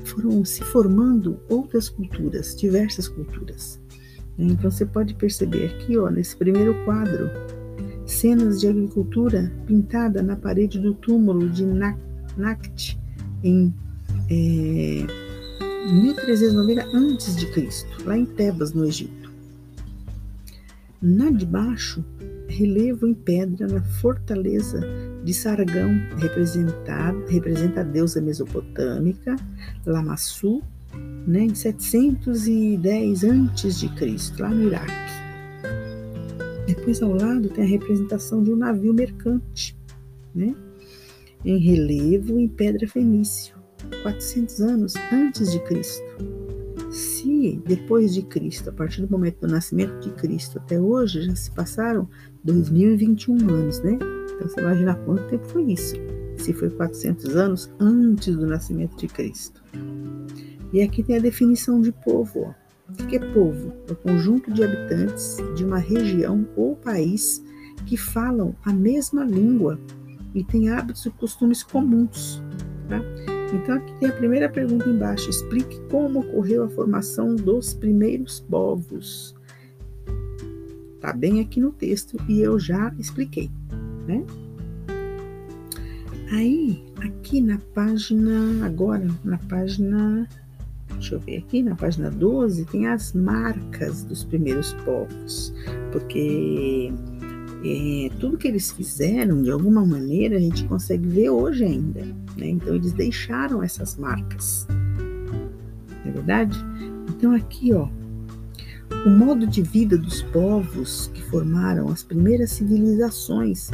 foram 0.05 0.43
se 0.45 0.63
formando 0.63 1.39
outras 1.49 1.89
culturas, 1.89 2.55
diversas 2.55 3.07
culturas. 3.07 3.79
Então, 4.37 4.71
você 4.71 4.85
pode 4.85 5.13
perceber 5.15 5.65
aqui, 5.65 5.97
ó, 5.97 6.09
nesse 6.09 6.35
primeiro 6.35 6.73
quadro, 6.85 7.29
cenas 8.09 8.59
de 8.59 8.67
agricultura 8.67 9.51
pintada 9.65 10.21
na 10.21 10.35
parede 10.35 10.79
do 10.79 10.93
túmulo 10.93 11.49
de 11.49 11.63
Nakht 12.37 12.99
em 13.43 13.73
é, 14.29 15.05
1390 15.91 16.81
a.C., 16.81 18.03
lá 18.05 18.17
em 18.17 18.25
Tebas, 18.25 18.73
no 18.73 18.85
Egito. 18.85 19.31
Na 21.01 21.29
de 21.29 21.45
baixo, 21.45 22.03
relevo 22.47 23.07
em 23.07 23.13
pedra 23.13 23.67
na 23.67 23.81
fortaleza 23.81 24.81
de 25.23 25.33
Sargão, 25.33 25.91
representa 26.17 27.81
a 27.81 27.83
deusa 27.83 28.19
mesopotâmica, 28.19 29.35
Lamassu, 29.85 30.61
né, 31.27 31.41
em 31.41 31.55
710 31.55 33.23
a.C., 33.23 33.89
lá 34.39 34.49
no 34.49 34.63
Iraque. 34.63 35.28
Depois 36.69 37.01
ao 37.01 37.11
lado 37.11 37.49
tem 37.49 37.63
a 37.63 37.67
representação 37.67 38.43
de 38.43 38.51
um 38.51 38.55
navio 38.55 38.93
mercante, 38.93 39.75
né? 40.35 40.55
em 41.43 41.57
relevo 41.57 42.39
em 42.39 42.47
pedra 42.47 42.87
fenício, 42.87 43.55
400 44.03 44.61
anos 44.61 44.93
antes 45.11 45.51
de 45.51 45.59
Cristo. 45.61 46.03
Se 46.91 47.59
depois 47.65 48.13
de 48.13 48.21
Cristo, 48.21 48.69
a 48.69 48.73
partir 48.73 49.01
do 49.01 49.09
momento 49.09 49.39
do 49.41 49.47
nascimento 49.47 49.99
de 49.99 50.11
Cristo 50.11 50.59
até 50.59 50.79
hoje, 50.79 51.23
já 51.23 51.35
se 51.35 51.49
passaram 51.49 52.07
2021 52.43 53.49
anos, 53.49 53.79
né? 53.81 53.97
Então 54.35 54.47
você 54.47 54.61
imagina 54.61 54.93
quanto 54.93 55.27
tempo 55.27 55.45
foi 55.47 55.71
isso? 55.71 55.95
Se 56.37 56.53
foi 56.53 56.69
400 56.69 57.35
anos 57.35 57.71
antes 57.79 58.35
do 58.35 58.45
nascimento 58.45 58.95
de 58.95 59.07
Cristo. 59.07 59.63
E 60.71 60.83
aqui 60.83 61.01
tem 61.01 61.17
a 61.17 61.19
definição 61.19 61.81
de 61.81 61.91
povo. 61.91 62.41
Ó. 62.41 62.58
Que 63.07 63.15
é 63.15 63.19
povo? 63.33 63.73
É 63.87 63.91
o 63.91 63.95
conjunto 63.95 64.51
de 64.51 64.63
habitantes 64.63 65.37
de 65.55 65.63
uma 65.63 65.77
região 65.77 66.47
ou 66.55 66.75
país 66.75 67.43
que 67.85 67.97
falam 67.97 68.55
a 68.63 68.71
mesma 68.71 69.23
língua 69.23 69.79
e 70.33 70.43
têm 70.43 70.69
hábitos 70.69 71.05
e 71.05 71.09
costumes 71.09 71.63
comuns. 71.63 72.41
Tá? 72.87 73.01
Então, 73.53 73.75
aqui 73.75 73.93
tem 73.99 74.09
a 74.09 74.13
primeira 74.13 74.49
pergunta 74.49 74.87
embaixo: 74.87 75.29
explique 75.29 75.79
como 75.89 76.19
ocorreu 76.19 76.63
a 76.63 76.69
formação 76.69 77.35
dos 77.35 77.73
primeiros 77.73 78.39
povos. 78.39 79.35
Está 80.95 81.13
bem 81.13 81.39
aqui 81.39 81.59
no 81.59 81.71
texto 81.71 82.17
e 82.27 82.41
eu 82.41 82.59
já 82.59 82.93
expliquei. 82.99 83.49
Né? 84.07 84.23
Aí, 86.31 86.83
aqui 87.01 87.41
na 87.41 87.57
página, 87.73 88.65
agora, 88.65 89.07
na 89.23 89.37
página 89.37 90.27
deixa 90.99 91.15
eu 91.15 91.19
ver 91.19 91.37
aqui 91.37 91.63
na 91.63 91.75
página 91.75 92.11
12, 92.11 92.65
tem 92.65 92.87
as 92.87 93.13
marcas 93.13 94.03
dos 94.03 94.23
primeiros 94.25 94.73
povos, 94.85 95.53
porque 95.91 96.91
é, 97.63 98.09
tudo 98.19 98.37
que 98.37 98.47
eles 98.47 98.71
fizeram, 98.71 99.41
de 99.41 99.49
alguma 99.49 99.85
maneira, 99.85 100.37
a 100.37 100.39
gente 100.39 100.65
consegue 100.65 101.07
ver 101.07 101.29
hoje 101.29 101.63
ainda. 101.63 102.01
Né? 102.37 102.49
Então, 102.49 102.75
eles 102.75 102.93
deixaram 102.93 103.63
essas 103.63 103.97
marcas. 103.97 104.67
Não 104.69 106.11
é 106.11 106.11
verdade? 106.11 106.57
Então, 107.09 107.33
aqui, 107.33 107.73
ó, 107.73 107.87
o 109.05 109.09
modo 109.09 109.47
de 109.47 109.61
vida 109.61 109.97
dos 109.97 110.21
povos 110.23 111.09
que 111.13 111.21
formaram 111.23 111.89
as 111.89 112.03
primeiras 112.03 112.51
civilizações 112.51 113.69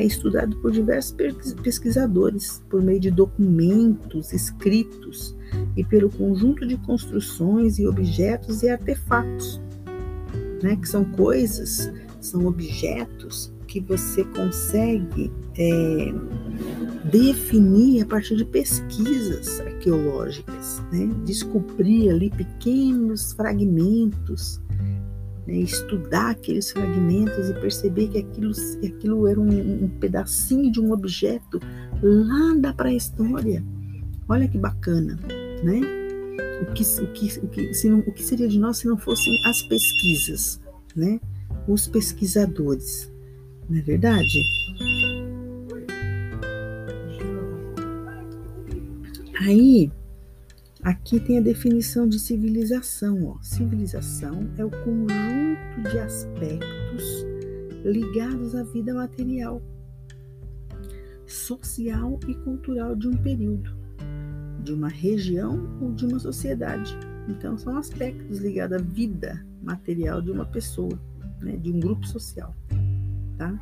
é 0.00 0.04
estudado 0.04 0.56
por 0.56 0.72
diversos 0.72 1.14
pesquisadores 1.62 2.62
por 2.70 2.82
meio 2.82 2.98
de 2.98 3.10
documentos 3.10 4.32
escritos 4.32 5.36
e 5.76 5.84
pelo 5.84 6.10
conjunto 6.10 6.66
de 6.66 6.76
construções 6.78 7.78
e 7.78 7.86
objetos 7.86 8.62
e 8.62 8.70
artefatos, 8.70 9.60
né, 10.62 10.76
que 10.76 10.88
são 10.88 11.04
coisas, 11.04 11.92
são 12.20 12.46
objetos 12.46 13.52
que 13.66 13.78
você 13.80 14.24
consegue 14.24 15.30
é, 15.56 16.12
definir 17.10 18.02
a 18.02 18.06
partir 18.06 18.36
de 18.36 18.44
pesquisas 18.44 19.60
arqueológicas, 19.60 20.82
né, 20.92 21.08
descobrir 21.24 22.10
ali 22.10 22.30
pequenos 22.30 23.32
fragmentos, 23.32 24.60
né, 25.50 25.58
estudar 25.58 26.30
aqueles 26.30 26.70
fragmentos 26.70 27.48
e 27.48 27.54
perceber 27.54 28.08
que 28.08 28.18
aquilo, 28.18 28.52
aquilo 28.84 29.26
era 29.26 29.40
um, 29.40 29.84
um 29.84 29.88
pedacinho 29.88 30.70
de 30.70 30.80
um 30.80 30.92
objeto 30.92 31.60
lá 32.02 32.54
da 32.58 32.72
pré-história. 32.72 33.64
Olha 34.28 34.46
que 34.46 34.58
bacana 34.58 35.18
né? 35.62 35.80
O 36.62 36.72
que, 36.72 36.82
o 36.82 37.12
que, 37.12 37.38
o 37.40 37.48
que, 37.48 37.74
se 37.74 37.88
não, 37.88 37.98
o 38.00 38.12
que 38.12 38.22
seria 38.22 38.48
de 38.48 38.58
nós 38.58 38.78
se 38.78 38.86
não 38.86 38.96
fossem 38.96 39.32
as 39.46 39.62
pesquisas, 39.62 40.60
né? 40.94 41.20
Os 41.66 41.86
pesquisadores, 41.86 43.10
não 43.68 43.78
é 43.78 43.82
verdade? 43.82 44.42
Aí, 49.40 49.90
aqui 50.82 51.20
tem 51.20 51.38
a 51.38 51.42
definição 51.42 52.08
de 52.08 52.18
civilização. 52.18 53.24
Ó. 53.26 53.42
Civilização 53.42 54.48
é 54.56 54.64
o 54.64 54.70
conjunto 54.70 55.90
de 55.90 55.98
aspectos 55.98 57.26
ligados 57.84 58.54
à 58.54 58.62
vida 58.62 58.92
material, 58.92 59.62
social 61.26 62.18
e 62.28 62.34
cultural 62.34 62.94
de 62.94 63.08
um 63.08 63.16
período 63.16 63.80
de 64.62 64.72
uma 64.72 64.88
região 64.88 65.78
ou 65.80 65.92
de 65.92 66.06
uma 66.06 66.18
sociedade. 66.18 66.96
Então, 67.28 67.56
são 67.56 67.76
aspectos 67.76 68.38
ligados 68.38 68.78
à 68.78 68.82
vida 68.82 69.44
material 69.62 70.20
de 70.20 70.30
uma 70.30 70.44
pessoa, 70.44 70.98
né, 71.40 71.56
de 71.56 71.70
um 71.70 71.80
grupo 71.80 72.06
social, 72.06 72.54
tá? 73.38 73.58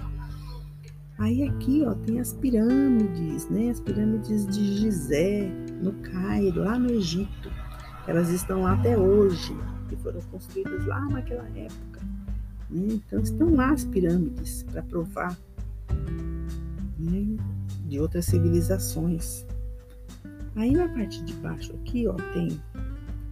Aí 1.19 1.43
aqui, 1.43 1.83
ó, 1.85 1.95
tem 1.95 2.21
as 2.21 2.33
pirâmides, 2.33 3.49
né? 3.51 3.71
As 3.71 3.81
pirâmides 3.81 4.47
de 4.47 4.79
Gizé, 4.79 5.51
no 5.81 5.93
Cairo, 5.95 6.63
lá 6.63 6.79
no 6.79 6.91
Egito. 6.91 7.51
Elas 8.07 8.31
estão 8.31 8.63
lá 8.63 8.73
até 8.73 8.97
hoje, 8.97 9.55
que 9.89 9.97
foram 9.97 10.21
construídas 10.23 10.85
lá 10.87 11.01
naquela 11.07 11.47
época. 11.51 12.01
Né? 12.71 12.87
Então 12.91 13.21
estão 13.21 13.55
lá 13.55 13.71
as 13.71 13.85
pirâmides 13.85 14.63
para 14.65 14.83
provar 14.83 15.37
né? 16.99 17.37
de 17.87 18.01
outras 18.01 18.27
civilizações. 18.27 19.47
Aí 20.57 20.73
na 20.73 20.89
parte 20.89 21.23
de 21.23 21.33
baixo 21.35 21.73
aqui, 21.75 22.07
ó, 22.09 22.15
tem 22.33 22.61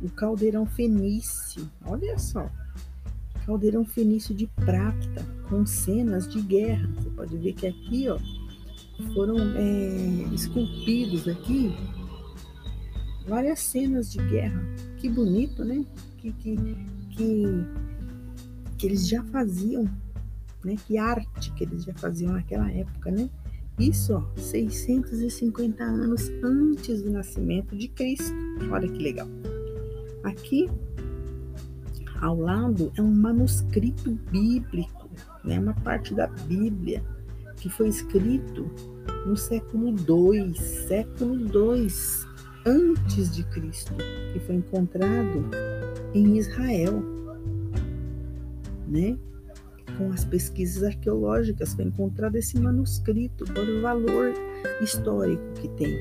o 0.03 0.11
caldeirão 0.11 0.67
fenício. 0.67 1.69
Olha 1.85 2.19
só, 2.19 2.49
caldeirão 3.47 3.85
fenício 3.85 4.35
de 4.35 4.47
prata 4.47 5.27
com 5.49 5.65
cenas 5.67 6.29
de 6.29 6.41
guerra. 6.41 6.89
Você 6.97 7.11
pode 7.11 7.37
ver 7.39 7.53
que 7.55 7.67
aqui, 7.67 8.09
ó, 8.09 8.19
foram 9.15 9.37
é, 9.57 10.35
esculpidos 10.35 11.27
aqui 11.27 11.75
várias 13.27 13.61
cenas 13.61 14.13
de 14.13 14.19
guerra. 14.19 14.63
Que 14.99 15.09
bonito, 15.09 15.65
né? 15.65 15.85
Que, 16.19 16.33
que, 16.33 16.57
que, 17.11 17.45
que 18.79 18.87
eles 18.87 19.09
já 19.09 19.23
faziam, 19.25 19.85
né? 20.65 20.77
Que 20.87 20.99
arte 20.99 21.53
que 21.53 21.65
eles 21.65 21.85
já 21.85 21.95
faziam 21.95 22.33
naquela 22.33 22.71
época, 22.71 23.11
né? 23.11 23.29
Isso, 23.79 24.15
ó, 24.15 24.25
650 24.41 25.85
anos 25.85 26.31
antes 26.43 27.03
do 27.03 27.11
nascimento 27.11 27.77
de 27.77 27.89
Cristo. 27.89 28.35
Olha 28.71 28.89
que 28.89 29.03
legal. 29.03 29.29
Aqui, 30.25 30.69
ao 32.21 32.39
lado, 32.39 32.91
é 32.97 33.03
um 33.03 33.13
manuscrito 33.13 34.13
bíblico, 34.31 35.11
né? 35.45 35.59
Uma 35.61 35.75
parte 35.75 36.15
da 36.15 36.27
Bíblia 36.27 37.05
que 37.57 37.69
foi 37.69 37.89
escrito 37.89 38.71
no 39.27 39.37
século 39.37 39.89
II, 39.89 40.55
século 40.55 41.35
II 41.37 41.89
antes 42.67 43.35
de 43.35 43.45
Cristo, 43.45 43.95
que 44.33 44.41
foi 44.41 44.57
encontrado 44.57 45.49
em 46.13 46.37
Israel, 46.37 47.03
né? 48.89 49.17
Com 49.97 50.13
as 50.13 50.25
pesquisas 50.25 50.83
arqueológicas 50.83 51.75
foi 51.75 51.85
encontrado 51.85 52.37
esse 52.37 52.59
manuscrito, 52.59 53.45
olha 53.57 53.79
o 53.79 53.83
valor 53.83 54.35
histórico 54.83 55.43
que 55.55 55.69
tem. 55.69 55.97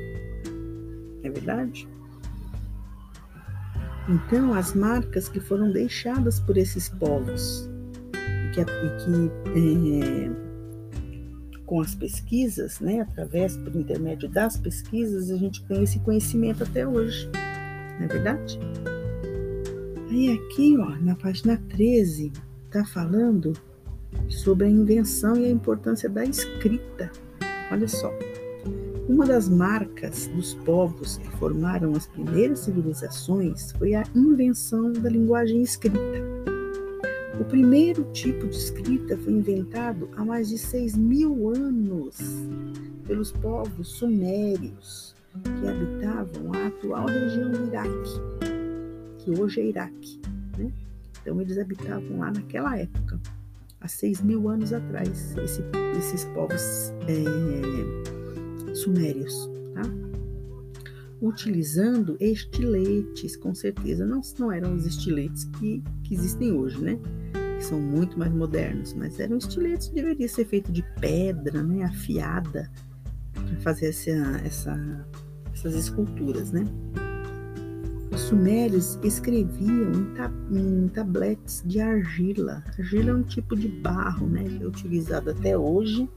É 1.24 1.30
verdade? 1.30 1.88
Então, 4.10 4.54
as 4.54 4.74
marcas 4.74 5.30
que 5.30 5.40
foram 5.40 5.72
deixadas 5.72 6.40
por 6.40 6.58
esses 6.58 6.90
povos, 6.90 7.70
que, 8.54 8.64
que 8.64 9.32
é, 9.58 10.45
com 11.66 11.82
as 11.82 11.96
pesquisas, 11.96 12.80
né, 12.80 13.02
através, 13.02 13.58
por 13.58 13.76
intermédio 13.76 14.30
das 14.30 14.58
pesquisas, 14.58 15.32
a 15.32 15.38
gente 15.38 15.64
tem 15.66 15.84
esse 15.84 16.00
conhecimento 16.00 16.64
até 16.64 16.88
hoje, 16.88 17.30
não 17.98 18.06
é 18.06 18.08
verdade? 18.08 18.60
Aí 20.10 20.32
aqui, 20.32 20.78
ó, 20.78 20.96
na 21.02 21.16
página 21.16 21.62
13, 21.70 22.32
está 22.68 22.86
falando 22.86 23.54
sobre 24.30 24.66
a 24.68 24.70
invenção 24.70 25.36
e 25.36 25.46
a 25.46 25.50
importância 25.50 26.10
da 26.10 26.24
escrita. 26.24 27.12
Olha 27.72 27.88
só. 27.88 28.12
Uma 29.08 29.26
das 29.26 29.48
marcas 29.48 30.28
dos 30.28 30.54
povos 30.54 31.18
que 31.18 31.30
formaram 31.38 31.92
as 31.94 32.08
primeiras 32.08 32.60
civilizações 32.60 33.72
foi 33.74 33.94
a 33.94 34.04
invenção 34.16 34.92
da 34.92 35.10
linguagem 35.10 35.62
escrita. 35.62 36.35
O 37.39 37.44
primeiro 37.44 38.06
tipo 38.13 38.48
de 38.48 38.56
escrita 38.56 39.18
foi 39.18 39.34
inventado 39.34 40.10
há 40.15 40.24
mais 40.24 40.48
de 40.48 40.58
6 40.58 40.96
mil 40.96 41.50
anos 41.50 42.18
pelos 43.06 43.34
povos 43.34 43.89
sumérios 43.89 45.13
que 45.44 45.68
habitavam 45.68 46.54
a 46.54 46.68
atual 46.68 47.08
região 47.08 47.51
do 47.51 47.68
Iraque, 47.68 48.22
que 49.18 49.32
hoje 49.32 49.60
é 49.60 49.65
Iraque. 49.65 50.22
Né? 50.58 50.72
Então, 51.22 51.42
eles 51.42 51.57
habitavam 51.57 52.20
lá 52.20 52.31
naquela 52.31 52.77
época, 52.79 53.20
há 53.81 53.88
6 53.88 54.22
mil 54.22 54.48
anos 54.48 54.72
atrás, 54.72 55.36
esse, 55.38 55.62
esses 56.00 56.24
povos 56.33 56.94
é, 57.07 58.74
sumérios. 58.74 59.50
Tá? 59.74 59.81
Utilizando 61.22 62.16
estiletes, 62.22 63.36
com 63.36 63.53
certeza. 63.53 64.05
Não, 64.05 64.22
não 64.40 64.51
eram 64.53 64.74
os 64.74 64.86
estiletes 64.86 65.44
que, 65.60 65.83
que 66.03 66.14
existem 66.14 66.53
hoje, 66.53 66.81
né? 66.81 66.98
São 67.66 67.80
muito 67.80 68.18
mais 68.18 68.32
modernos, 68.32 68.94
mas 68.94 69.20
eram 69.20 69.38
estiletos 69.38 69.90
que 69.90 69.96
deveria 69.96 70.28
ser 70.28 70.46
feito 70.46 70.72
de 70.72 70.84
pedra, 71.00 71.64
né, 71.64 71.84
afiada, 71.84 72.70
para 73.34 73.56
fazer 73.62 73.88
essa, 73.90 74.12
essa, 74.46 75.08
essas 75.54 75.74
esculturas, 75.75 76.51
né? 76.51 76.64
Os 78.12 78.22
sumérios 78.22 78.98
escreviam 79.04 79.92
em, 79.92 80.06
tab 80.16 80.32
em 80.51 80.88
tabletes 80.90 81.64
de 81.66 81.82
argila. 81.82 82.64
Argila 82.78 83.12
é 83.12 83.14
um 83.14 83.24
tipo 83.24 83.56
de 83.56 83.68
barro, 83.68 84.28
né, 84.28 84.44
que 84.44 84.64
é 84.64 84.68
utilizado 84.68 85.32
até 85.32 85.58
hoje 85.58 86.10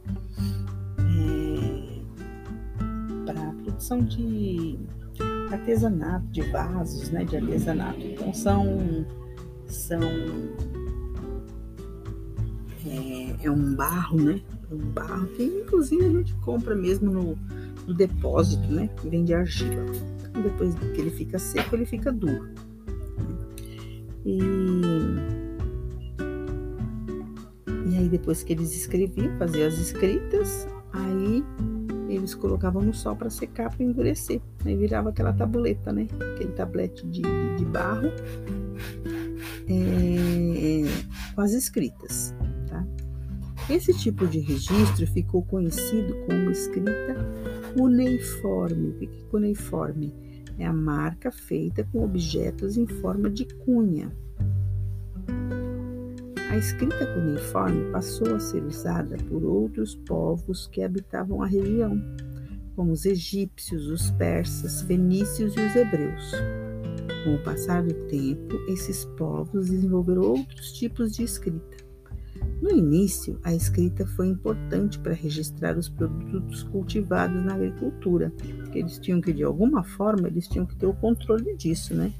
é, 0.99 2.03
para 3.25 3.53
produção 3.65 4.05
de 4.05 4.79
artesanato, 5.51 6.27
de 6.27 6.43
vasos, 6.51 7.11
né, 7.11 7.25
de 7.25 7.37
artesanato. 7.37 8.01
Então 8.01 8.33
são 8.33 9.07
são 9.67 10.01
é, 12.89 13.47
é 13.47 13.51
um 13.51 13.75
barro, 13.75 14.21
né? 14.21 14.41
É 14.71 14.75
um 14.75 14.79
barro 14.79 15.27
que 15.29 15.43
inclusive 15.43 16.05
a 16.05 16.11
gente 16.11 16.35
compra 16.37 16.75
mesmo 16.75 17.11
no, 17.11 17.39
no 17.87 17.95
depósito, 17.95 18.67
né? 18.73 18.89
Que 19.01 19.09
vem 19.09 19.25
de 19.25 19.35
argila. 19.35 19.85
Então, 20.29 20.43
depois 20.43 20.75
que 20.75 21.01
ele 21.01 21.11
fica 21.11 21.39
seco, 21.39 21.75
ele 21.77 21.87
fica 21.87 22.13
duro. 22.13 22.49
E, 24.25 24.39
e 27.87 27.97
aí 27.97 28.09
depois 28.09 28.43
que 28.43 28.53
eles 28.53 28.75
escreviam, 28.75 29.37
faziam 29.39 29.69
as 29.69 29.79
escritas, 29.79 30.67
aí 30.93 31.45
eles 32.09 32.35
colocavam 32.35 32.83
no 32.83 32.95
sol 32.95 33.17
para 33.17 33.31
secar, 33.31 33.75
para 33.75 33.85
endurecer. 33.85 34.41
Aí 34.65 34.77
virava 34.77 35.11
aquela 35.11 35.33
tabuleta, 35.33 35.93
né? 35.93 36.07
Aquele 36.35 36.53
tablete 36.53 37.07
de, 37.07 37.23
de, 37.23 37.57
de 37.57 37.65
barro 37.65 38.09
é, 39.69 41.35
com 41.35 41.41
as 41.41 41.53
escritas. 41.53 42.35
Esse 43.71 43.93
tipo 43.93 44.27
de 44.27 44.39
registro 44.39 45.07
ficou 45.07 45.43
conhecido 45.45 46.17
como 46.27 46.51
escrita 46.51 47.15
cuneiforme. 47.77 48.89
O 48.89 48.95
que 48.95 49.05
é 49.05 49.31
cuneiforme? 49.31 50.15
É 50.59 50.65
a 50.65 50.73
marca 50.73 51.31
feita 51.31 51.85
com 51.93 52.03
objetos 52.03 52.79
em 52.79 52.87
forma 52.87 53.29
de 53.29 53.45
cunha. 53.45 54.11
A 56.51 56.57
escrita 56.57 57.07
cuneiforme 57.13 57.93
passou 57.93 58.35
a 58.35 58.41
ser 58.41 58.65
usada 58.65 59.19
por 59.29 59.45
outros 59.45 59.95
povos 59.95 60.67
que 60.67 60.83
habitavam 60.83 61.43
a 61.43 61.47
região, 61.47 62.01
como 62.75 62.93
os 62.93 63.05
egípcios, 63.05 63.87
os 63.87 64.11
persas, 64.13 64.81
fenícios 64.81 65.55
e 65.55 65.61
os 65.61 65.77
hebreus. 65.77 66.33
Com 67.23 67.35
o 67.35 67.43
passar 67.43 67.83
do 67.83 67.93
tempo, 68.07 68.57
esses 68.67 69.05
povos 69.19 69.69
desenvolveram 69.69 70.23
outros 70.23 70.73
tipos 70.73 71.13
de 71.13 71.23
escrita. 71.23 71.88
No 72.61 72.71
início, 72.71 73.39
a 73.45 73.55
escrita 73.55 74.05
foi 74.05 74.27
importante 74.27 74.99
para 74.99 75.13
registrar 75.13 75.79
os 75.79 75.89
produtos 75.89 76.65
cultivados 76.65 77.45
na 77.45 77.55
agricultura, 77.55 78.33
porque 78.57 78.81
eles 78.81 78.99
tinham 78.99 79.21
que, 79.21 79.33
de 79.33 79.45
alguma 79.45 79.85
forma, 79.85 80.27
eles 80.27 80.49
tinham 80.49 80.67
que 80.67 80.75
ter 80.75 80.87
o 80.87 80.95
controle 80.95 81.57
disso, 81.57 81.95
né? 81.95 82.13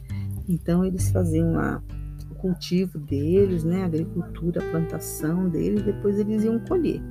Então, 0.49 0.85
eles 0.85 1.11
faziam 1.11 1.59
a, 1.59 1.83
o 2.31 2.35
cultivo 2.37 2.99
deles, 2.99 3.65
né? 3.65 3.83
A 3.83 3.87
agricultura, 3.87 4.63
a 4.63 4.71
plantação 4.71 5.49
deles, 5.49 5.83
depois 5.83 6.19
eles 6.21 6.45
iam 6.45 6.61
colher. 6.61 7.03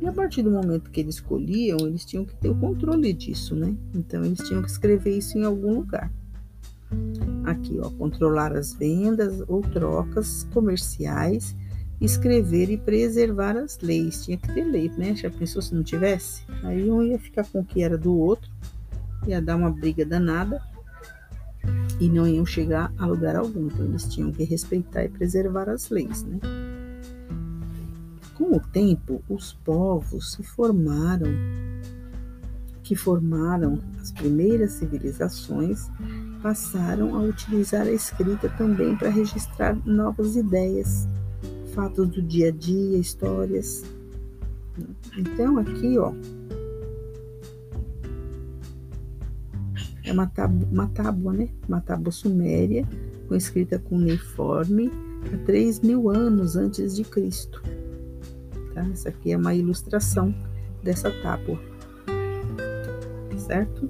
E 0.00 0.06
a 0.06 0.12
partir 0.12 0.42
do 0.42 0.50
momento 0.50 0.90
que 0.90 1.00
eles 1.00 1.20
colhiam, 1.20 1.78
eles 1.80 2.04
tinham 2.04 2.24
que 2.24 2.36
ter 2.36 2.48
o 2.48 2.56
controle 2.56 3.12
disso, 3.12 3.56
né? 3.56 3.74
Então, 3.94 4.24
eles 4.24 4.38
tinham 4.46 4.62
que 4.62 4.70
escrever 4.70 5.18
isso 5.18 5.36
em 5.36 5.44
algum 5.44 5.74
lugar. 5.74 6.12
Aqui, 7.44 7.80
ó, 7.82 7.90
controlar 7.90 8.52
as 8.52 8.72
vendas 8.74 9.42
ou 9.48 9.60
trocas 9.60 10.44
comerciais 10.52 11.56
escrever 12.04 12.68
e 12.68 12.76
preservar 12.76 13.56
as 13.56 13.78
leis. 13.80 14.24
Tinha 14.24 14.36
que 14.36 14.52
ter 14.52 14.64
lei, 14.64 14.90
né? 14.98 15.14
Já 15.14 15.30
pensou 15.30 15.62
se 15.62 15.74
não 15.74 15.82
tivesse? 15.82 16.42
Aí 16.64 16.90
um 16.90 17.02
ia 17.02 17.18
ficar 17.18 17.44
com 17.44 17.60
o 17.60 17.64
que 17.64 17.82
era 17.82 17.96
do 17.96 18.16
outro, 18.16 18.50
ia 19.26 19.40
dar 19.40 19.56
uma 19.56 19.70
briga 19.70 20.04
danada 20.04 20.60
e 22.00 22.08
não 22.08 22.26
iam 22.26 22.44
chegar 22.44 22.92
a 22.98 23.06
lugar 23.06 23.36
algum. 23.36 23.66
Então 23.66 23.84
eles 23.84 24.04
tinham 24.12 24.32
que 24.32 24.42
respeitar 24.42 25.04
e 25.04 25.08
preservar 25.08 25.68
as 25.68 25.88
leis, 25.90 26.24
né? 26.24 26.40
Com 28.34 28.56
o 28.56 28.60
tempo, 28.60 29.22
os 29.28 29.52
povos 29.52 30.32
se 30.32 30.42
formaram, 30.42 31.28
que 32.82 32.96
formaram 32.96 33.78
as 34.00 34.10
primeiras 34.10 34.72
civilizações, 34.72 35.88
passaram 36.42 37.14
a 37.14 37.20
utilizar 37.20 37.82
a 37.82 37.92
escrita 37.92 38.48
também 38.58 38.96
para 38.96 39.10
registrar 39.10 39.76
novas 39.86 40.34
ideias 40.34 41.06
fatos 41.72 42.08
do 42.08 42.22
dia 42.22 42.48
a 42.48 42.50
dia, 42.50 42.98
histórias. 42.98 43.84
Então 45.16 45.58
aqui, 45.58 45.98
ó, 45.98 46.12
é 50.04 50.12
uma 50.12 50.26
tábua, 50.26 50.68
uma 50.70 50.86
tábua, 50.88 51.32
né? 51.32 51.48
Uma 51.68 51.80
tábua 51.80 52.12
suméria 52.12 52.86
com 53.28 53.34
escrita 53.34 53.78
cuneiforme 53.78 54.90
há 55.32 55.44
3 55.44 55.80
mil 55.80 56.10
anos 56.10 56.56
antes 56.56 56.96
de 56.96 57.04
Cristo. 57.04 57.62
Tá? 58.74 58.86
Essa 58.90 59.10
aqui 59.10 59.32
é 59.32 59.36
uma 59.36 59.54
ilustração 59.54 60.34
dessa 60.82 61.10
tábua, 61.22 61.60
certo? 63.36 63.88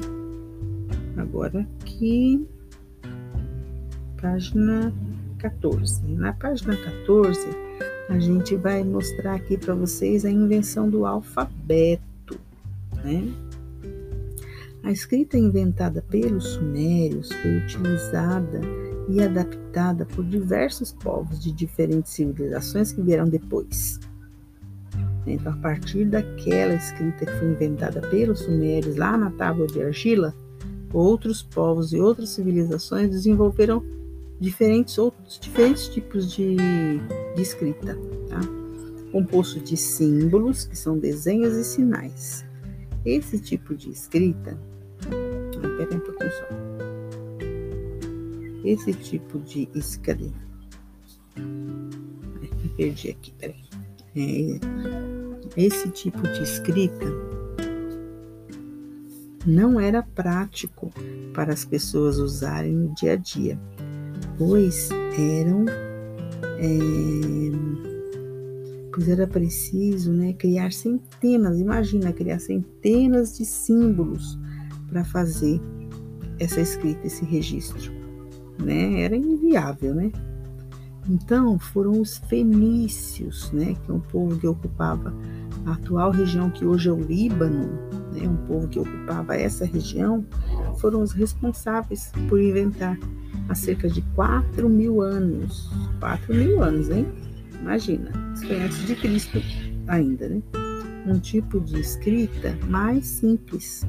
Agora 1.16 1.66
aqui, 1.80 2.46
página 4.20 4.92
14. 5.38 6.04
Na 6.06 6.32
página 6.32 6.76
14, 6.76 7.48
a 8.12 8.18
gente 8.18 8.54
vai 8.56 8.84
mostrar 8.84 9.36
aqui 9.36 9.56
para 9.56 9.74
vocês 9.74 10.26
a 10.26 10.30
invenção 10.30 10.88
do 10.88 11.06
alfabeto, 11.06 12.38
né? 13.02 13.32
A 14.82 14.92
escrita 14.92 15.38
inventada 15.38 16.02
pelos 16.02 16.44
sumérios 16.44 17.32
foi 17.32 17.56
utilizada 17.56 18.60
e 19.08 19.22
adaptada 19.22 20.04
por 20.04 20.24
diversos 20.26 20.92
povos 20.92 21.42
de 21.42 21.52
diferentes 21.52 22.12
civilizações 22.12 22.92
que 22.92 23.00
vieram 23.00 23.26
depois. 23.26 23.98
Então, 25.26 25.52
a 25.52 25.56
partir 25.56 26.04
daquela 26.04 26.74
escrita 26.74 27.24
que 27.24 27.32
foi 27.32 27.48
inventada 27.48 28.02
pelos 28.08 28.40
sumérios 28.40 28.96
lá 28.96 29.16
na 29.16 29.30
tábua 29.30 29.66
de 29.68 29.82
argila, 29.82 30.34
outros 30.92 31.42
povos 31.42 31.94
e 31.94 31.98
outras 31.98 32.28
civilizações 32.28 33.08
desenvolveram 33.08 33.82
diferentes 34.42 34.98
outros 34.98 35.38
diferentes 35.38 35.88
tipos 35.88 36.30
de, 36.32 36.56
de 37.34 37.42
escrita, 37.42 37.96
tá? 38.28 38.40
composto 39.10 39.60
de 39.60 39.76
símbolos, 39.76 40.64
que 40.64 40.76
são 40.76 40.98
desenhos 40.98 41.54
e 41.54 41.64
sinais. 41.64 42.44
Esse 43.04 43.38
tipo 43.38 43.74
de 43.74 43.90
escrita 43.90 44.58
Espera 45.82 45.94
um 45.94 46.00
pouquinho 46.00 46.30
só. 46.32 46.46
Esse 48.64 48.94
tipo 48.94 49.38
de. 49.40 49.68
Me 51.36 52.68
perdi 52.76 53.10
aqui, 53.10 53.32
peraí. 53.38 53.64
É, 54.14 54.60
esse 55.56 55.90
tipo 55.90 56.22
de 56.22 56.42
escrita 56.42 57.06
não 59.46 59.80
era 59.80 60.02
prático 60.02 60.92
para 61.34 61.52
as 61.52 61.64
pessoas 61.64 62.18
usarem 62.18 62.72
no 62.72 62.94
dia 62.94 63.14
a 63.14 63.16
dia, 63.16 63.58
pois 64.44 64.88
eram. 65.16 65.66
É, 66.58 66.78
pois 68.92 69.08
era 69.08 69.26
preciso 69.26 70.12
né, 70.12 70.32
criar 70.32 70.72
centenas, 70.72 71.60
imagina 71.60 72.12
criar 72.12 72.40
centenas 72.40 73.38
de 73.38 73.44
símbolos 73.44 74.38
para 74.88 75.04
fazer 75.04 75.60
essa 76.40 76.60
escrita, 76.60 77.06
esse 77.06 77.24
registro, 77.24 77.92
né? 78.58 79.02
Era 79.02 79.16
inviável, 79.16 79.94
né? 79.94 80.10
Então 81.08 81.58
foram 81.58 82.00
os 82.00 82.18
fenícios, 82.18 83.50
né, 83.52 83.76
que 83.84 83.90
é 83.90 83.94
um 83.94 84.00
povo 84.00 84.38
que 84.38 84.46
ocupava 84.46 85.12
a 85.66 85.72
atual 85.72 86.12
região 86.12 86.48
que 86.48 86.64
hoje 86.64 86.88
é 86.88 86.92
o 86.92 87.00
Líbano, 87.00 87.70
né, 88.12 88.28
um 88.28 88.36
povo 88.46 88.68
que 88.68 88.78
ocupava 88.78 89.34
essa 89.34 89.64
região, 89.64 90.24
foram 90.78 91.02
os 91.02 91.10
responsáveis 91.10 92.12
por 92.28 92.40
inventar 92.40 92.96
há 93.48 93.54
cerca 93.54 93.88
de 93.88 94.02
4 94.14 94.68
mil 94.68 95.00
anos. 95.00 95.70
4 96.00 96.34
mil 96.34 96.62
anos, 96.62 96.88
hein? 96.90 97.06
Imagina, 97.60 98.10
isso 98.34 98.46
foi 98.46 98.60
antes 98.60 98.86
de 98.86 98.96
Cristo 98.96 99.42
ainda, 99.86 100.28
né? 100.28 100.42
Um 101.06 101.18
tipo 101.18 101.60
de 101.60 101.80
escrita 101.80 102.56
mais 102.68 103.06
simples, 103.06 103.84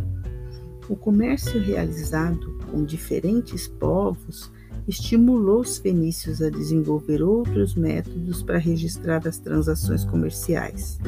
o 0.90 0.96
comércio 0.96 1.62
realizado 1.62 2.58
com 2.70 2.84
diferentes 2.84 3.68
povos 3.68 4.52
estimulou 4.88 5.62
os 5.62 5.78
fenícios 5.78 6.42
a 6.42 6.50
desenvolver 6.50 7.22
outros 7.22 7.74
métodos 7.76 8.44
para 8.44 8.58
registrar 8.58 9.26
as 9.28 9.40
transações 9.40 10.04
comerciais. 10.04 11.00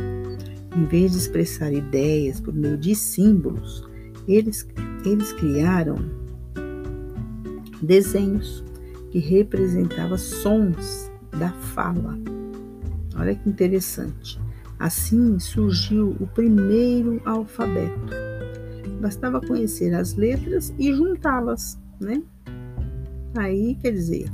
Em 0.75 0.85
vez 0.85 1.11
de 1.11 1.17
expressar 1.17 1.73
ideias 1.73 2.39
por 2.39 2.53
meio 2.53 2.77
de 2.77 2.95
símbolos, 2.95 3.83
eles, 4.27 4.67
eles 5.03 5.33
criaram 5.33 5.97
desenhos 7.85 8.63
que 9.11 9.19
representavam 9.19 10.17
sons 10.17 11.11
da 11.37 11.49
fala. 11.49 12.17
Olha 13.17 13.35
que 13.35 13.47
interessante. 13.47 14.39
Assim 14.77 15.39
surgiu 15.39 16.17
o 16.19 16.27
primeiro 16.27 17.21
alfabeto 17.23 18.25
Bastava 18.99 19.41
conhecer 19.41 19.93
as 19.93 20.15
letras 20.15 20.73
e 20.79 20.93
juntá-las, 20.93 21.79
né? 21.99 22.23
Aí, 23.37 23.75
quer 23.75 23.91
dizer, 23.91 24.31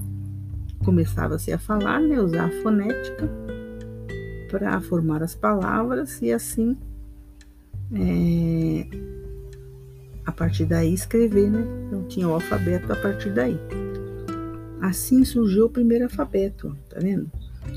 começava-se 0.85 1.51
a 1.51 1.57
falar, 1.57 1.99
né? 1.99 2.19
Usar 2.19 2.45
a 2.45 2.61
fonética 2.61 3.29
para 4.49 4.79
formar 4.81 5.23
as 5.23 5.35
palavras 5.35 6.21
e 6.21 6.31
assim, 6.31 6.77
é, 7.93 8.87
a 10.25 10.31
partir 10.31 10.65
daí, 10.65 10.93
escrever, 10.93 11.49
né? 11.49 11.65
Então, 11.87 12.03
tinha 12.03 12.27
o 12.27 12.33
alfabeto 12.33 12.91
a 12.91 12.95
partir 12.95 13.31
daí. 13.31 13.57
Assim 14.81 15.23
surgiu 15.23 15.65
o 15.65 15.69
primeiro 15.69 16.05
alfabeto, 16.05 16.75
tá 16.89 16.99
vendo? 16.99 17.29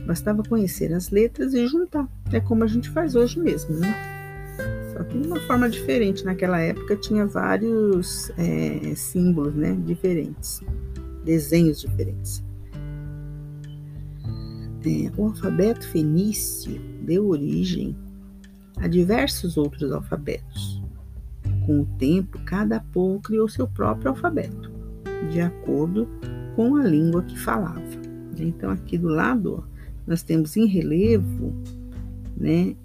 Bastava 0.07 0.43
conhecer 0.43 0.93
as 0.93 1.11
letras 1.11 1.55
e 1.55 1.67
juntar. 1.67 2.09
É 2.33 2.41
como 2.41 2.65
a 2.65 2.67
gente 2.67 2.89
faz 2.91 3.15
hoje 3.15 3.39
mesmo, 3.39 3.77
né? 3.77 4.15
só 4.95 5.03
que 5.03 5.19
de 5.19 5.27
uma 5.27 5.41
forma 5.41 5.69
diferente. 5.69 6.25
Naquela 6.25 6.61
época 6.61 6.97
tinha 6.97 7.27
vários 7.27 8.31
é, 8.39 8.95
símbolos 8.95 9.55
né, 9.55 9.77
diferentes, 9.85 10.63
desenhos 11.25 11.81
diferentes. 11.81 12.43
É, 14.87 15.11
o 15.17 15.27
alfabeto 15.27 15.87
fenício 15.89 16.81
deu 17.03 17.29
origem 17.29 17.97
a 18.77 18.87
diversos 18.87 19.57
outros 19.57 19.91
alfabetos. 19.93 20.74
Com 21.67 21.81
o 21.81 21.87
tempo, 21.99 22.39
cada 22.45 22.81
povo 22.81 23.21
criou 23.21 23.49
seu 23.49 23.67
próprio 23.67 24.11
alfabeto, 24.11 24.71
de 25.31 25.41
acordo 25.41 26.09
com 26.55 26.77
a 26.77 26.85
língua 26.85 27.23
que 27.23 27.39
falava. 27.39 27.83
Então, 28.39 28.71
aqui 28.71 28.99
do 28.99 29.09
lado, 29.09 29.65
nós 30.07 30.23
temos 30.23 30.57
em 30.57 30.67
relevo 30.67 31.55
né, 32.37 32.77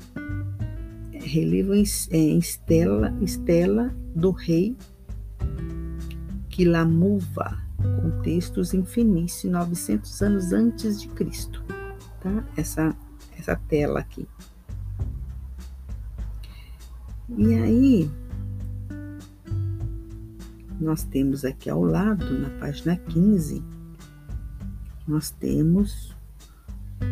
relevo 1.14 1.74
em, 1.74 1.84
é, 2.12 2.18
estela, 2.18 3.16
estela 3.22 3.94
do 4.16 4.32
rei 4.32 4.76
Quilamuva, 6.50 7.58
com 7.78 8.22
textos 8.22 8.74
em 8.74 8.84
fenício 8.84 9.50
900 9.50 10.22
anos 10.22 10.52
antes 10.52 11.02
de 11.02 11.08
Cristo, 11.10 11.64
tá? 12.22 12.44
Essa, 12.58 12.96
essa 13.38 13.56
tela 13.56 14.00
aqui. 14.00 14.28
E 17.38 17.54
aí, 17.54 18.12
nós 20.80 21.04
temos 21.04 21.44
aqui 21.44 21.70
ao 21.70 21.84
lado, 21.84 22.40
na 22.40 22.50
página 22.52 22.96
15, 22.96 23.64
nós 25.08 25.32
temos 25.32 26.16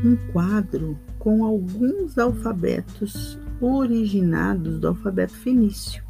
um 0.04 0.16
quadro 0.32 0.98
com 1.20 1.44
alguns 1.44 2.18
alfabetos 2.18 3.38
originados 3.60 4.80
do 4.80 4.88
alfabeto 4.90 5.34
fenício. 5.34 6.04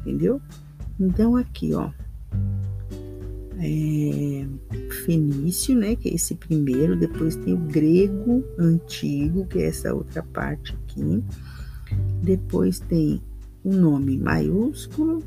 Entendeu? 0.00 0.40
Então, 0.98 1.36
aqui, 1.36 1.74
ó. 1.74 1.90
É, 3.62 4.46
fenício, 5.04 5.76
né? 5.76 5.94
Que 5.94 6.08
é 6.08 6.14
esse 6.14 6.34
primeiro. 6.34 6.96
Depois 6.96 7.36
tem 7.36 7.52
o 7.52 7.58
grego 7.58 8.42
antigo, 8.58 9.46
que 9.46 9.58
é 9.58 9.66
essa 9.66 9.94
outra 9.94 10.22
parte 10.22 10.74
aqui. 10.74 11.22
Depois 12.22 12.80
tem 12.80 13.22
o 13.62 13.74
nome 13.74 14.18
maiúsculo, 14.18 15.22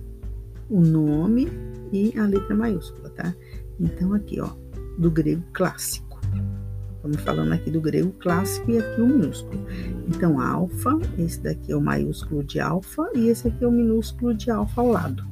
o 0.70 0.82
nome 0.82 1.48
e 1.92 2.18
a 2.18 2.26
letra 2.26 2.56
maiúscula, 2.56 3.10
tá? 3.10 3.36
Então, 3.80 4.14
aqui, 4.14 4.40
ó, 4.40 4.50
do 4.98 5.10
grego 5.12 5.44
clássico. 5.54 6.20
Estamos 6.96 7.22
falando 7.22 7.52
aqui 7.52 7.70
do 7.70 7.82
grego 7.82 8.14
clássico 8.14 8.72
e 8.72 8.78
aqui 8.78 9.02
o 9.02 9.08
minúsculo. 9.08 9.60
Então, 10.08 10.40
alfa, 10.40 10.98
esse 11.18 11.42
daqui 11.42 11.72
é 11.72 11.76
o 11.76 11.82
maiúsculo 11.82 12.44
de 12.44 12.62
alfa 12.62 13.10
e 13.14 13.28
esse 13.28 13.50
aqui 13.50 13.64
é 13.64 13.68
o 13.68 13.72
minúsculo 13.72 14.34
de 14.34 14.50
alfa 14.50 14.82
ao 14.82 14.88
lado, 14.88 15.26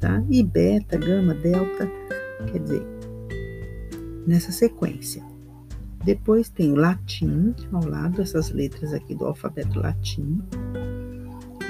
tá? 0.00 0.22
E 0.28 0.42
beta, 0.42 0.98
gama, 0.98 1.32
delta, 1.34 1.88
quer 2.50 2.58
dizer, 2.58 2.82
nessa 4.26 4.50
sequência. 4.50 5.22
Depois 6.04 6.48
tem 6.48 6.72
o 6.72 6.74
latim 6.74 7.54
ao 7.70 7.84
lado, 7.86 8.20
essas 8.20 8.50
letras 8.50 8.92
aqui 8.92 9.14
do 9.14 9.24
alfabeto 9.24 9.78
latim. 9.78 10.42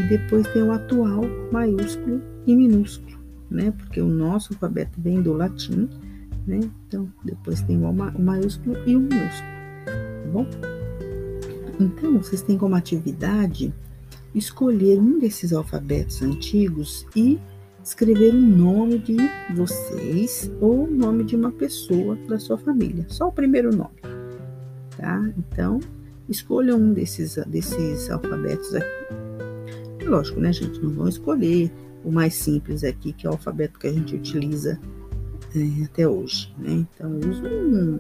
E 0.03 0.09
depois 0.09 0.47
tem 0.49 0.62
o 0.62 0.73
atual 0.73 1.23
maiúsculo 1.51 2.21
e 2.47 2.55
minúsculo, 2.55 3.19
né? 3.51 3.71
Porque 3.71 4.01
o 4.01 4.09
nosso 4.09 4.53
alfabeto 4.53 5.01
vem 5.01 5.23
do 5.23 5.33
latim 5.33 5.88
né? 6.47 6.61
Então, 6.87 7.09
depois 7.25 7.62
tem 7.62 7.83
o 7.85 7.93
maiúsculo 7.93 8.77
e 8.87 8.97
o 8.97 9.01
minúsculo, 9.01 9.51
tá 9.87 10.31
bom? 10.33 10.47
Então, 11.81 12.19
vocês 12.19 12.43
têm 12.43 12.59
como 12.59 12.75
atividade 12.75 13.73
escolher 14.35 14.99
um 14.99 15.19
desses 15.19 15.53
alfabetos 15.53 16.23
antigos 16.23 17.07
e 17.15 17.38
escrever 17.83 18.35
o 18.35 18.41
nome 18.41 18.99
de 18.99 19.17
vocês 19.55 20.51
ou 20.61 20.85
o 20.85 20.91
nome 20.91 21.25
de 21.25 21.37
uma 21.37 21.51
pessoa 21.51 22.17
da 22.29 22.38
sua 22.38 22.57
família, 22.57 23.05
só 23.09 23.29
o 23.29 23.33
primeiro 23.33 23.75
nome, 23.75 24.01
tá? 24.97 25.33
Então, 25.37 25.81
escolha 26.29 26.77
um 26.77 26.93
desses, 26.93 27.37
desses 27.47 28.11
alfabetos 28.11 28.75
aqui. 28.75 29.32
Lógico, 30.12 30.40
né, 30.40 30.53
gente? 30.53 30.79
Não 30.79 30.90
vão 30.90 31.09
escolher 31.09 31.72
o 32.05 32.12
mais 32.12 32.35
simples 32.35 32.85
aqui, 32.85 33.14
que 33.14 33.27
é 33.27 33.31
o 33.31 33.33
alfabeto 33.33 33.79
que 33.79 33.87
a 33.87 33.92
gente 33.94 34.14
utiliza 34.14 34.79
é, 35.57 35.85
até 35.85 36.07
hoje, 36.07 36.55
né? 36.59 36.85
Então, 36.94 37.18
use 37.18 37.40
um, 37.42 37.98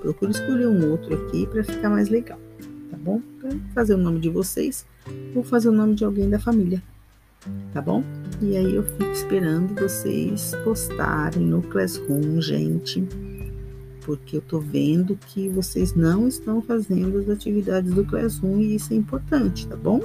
procure 0.00 0.32
escolher 0.32 0.66
um 0.66 0.90
outro 0.90 1.14
aqui 1.14 1.46
para 1.46 1.62
ficar 1.62 1.88
mais 1.88 2.08
legal, 2.08 2.40
tá 2.90 2.96
bom? 2.96 3.22
Para 3.38 3.50
fazer 3.76 3.94
o 3.94 3.96
nome 3.96 4.18
de 4.18 4.28
vocês 4.28 4.84
ou 5.36 5.44
fazer 5.44 5.68
o 5.68 5.72
nome 5.72 5.94
de 5.94 6.04
alguém 6.04 6.28
da 6.28 6.40
família, 6.40 6.82
tá 7.72 7.80
bom? 7.80 8.02
E 8.40 8.56
aí 8.56 8.74
eu 8.74 8.82
fico 8.82 9.12
esperando 9.12 9.72
vocês 9.80 10.56
postarem 10.64 11.46
no 11.46 11.62
Classroom, 11.62 12.40
gente, 12.40 13.06
porque 14.04 14.38
eu 14.38 14.40
tô 14.40 14.58
vendo 14.58 15.16
que 15.28 15.48
vocês 15.48 15.94
não 15.94 16.26
estão 16.26 16.60
fazendo 16.60 17.18
as 17.18 17.28
atividades 17.28 17.94
do 17.94 18.04
Classroom 18.04 18.58
e 18.58 18.74
isso 18.74 18.92
é 18.92 18.96
importante, 18.96 19.68
tá 19.68 19.76
bom? 19.76 20.00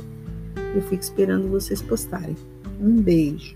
Eu 0.76 0.82
fico 0.84 1.02
esperando 1.04 1.50
vocês 1.50 1.82
postarem. 1.82 2.36
Um 2.80 3.02
beijo. 3.02 3.56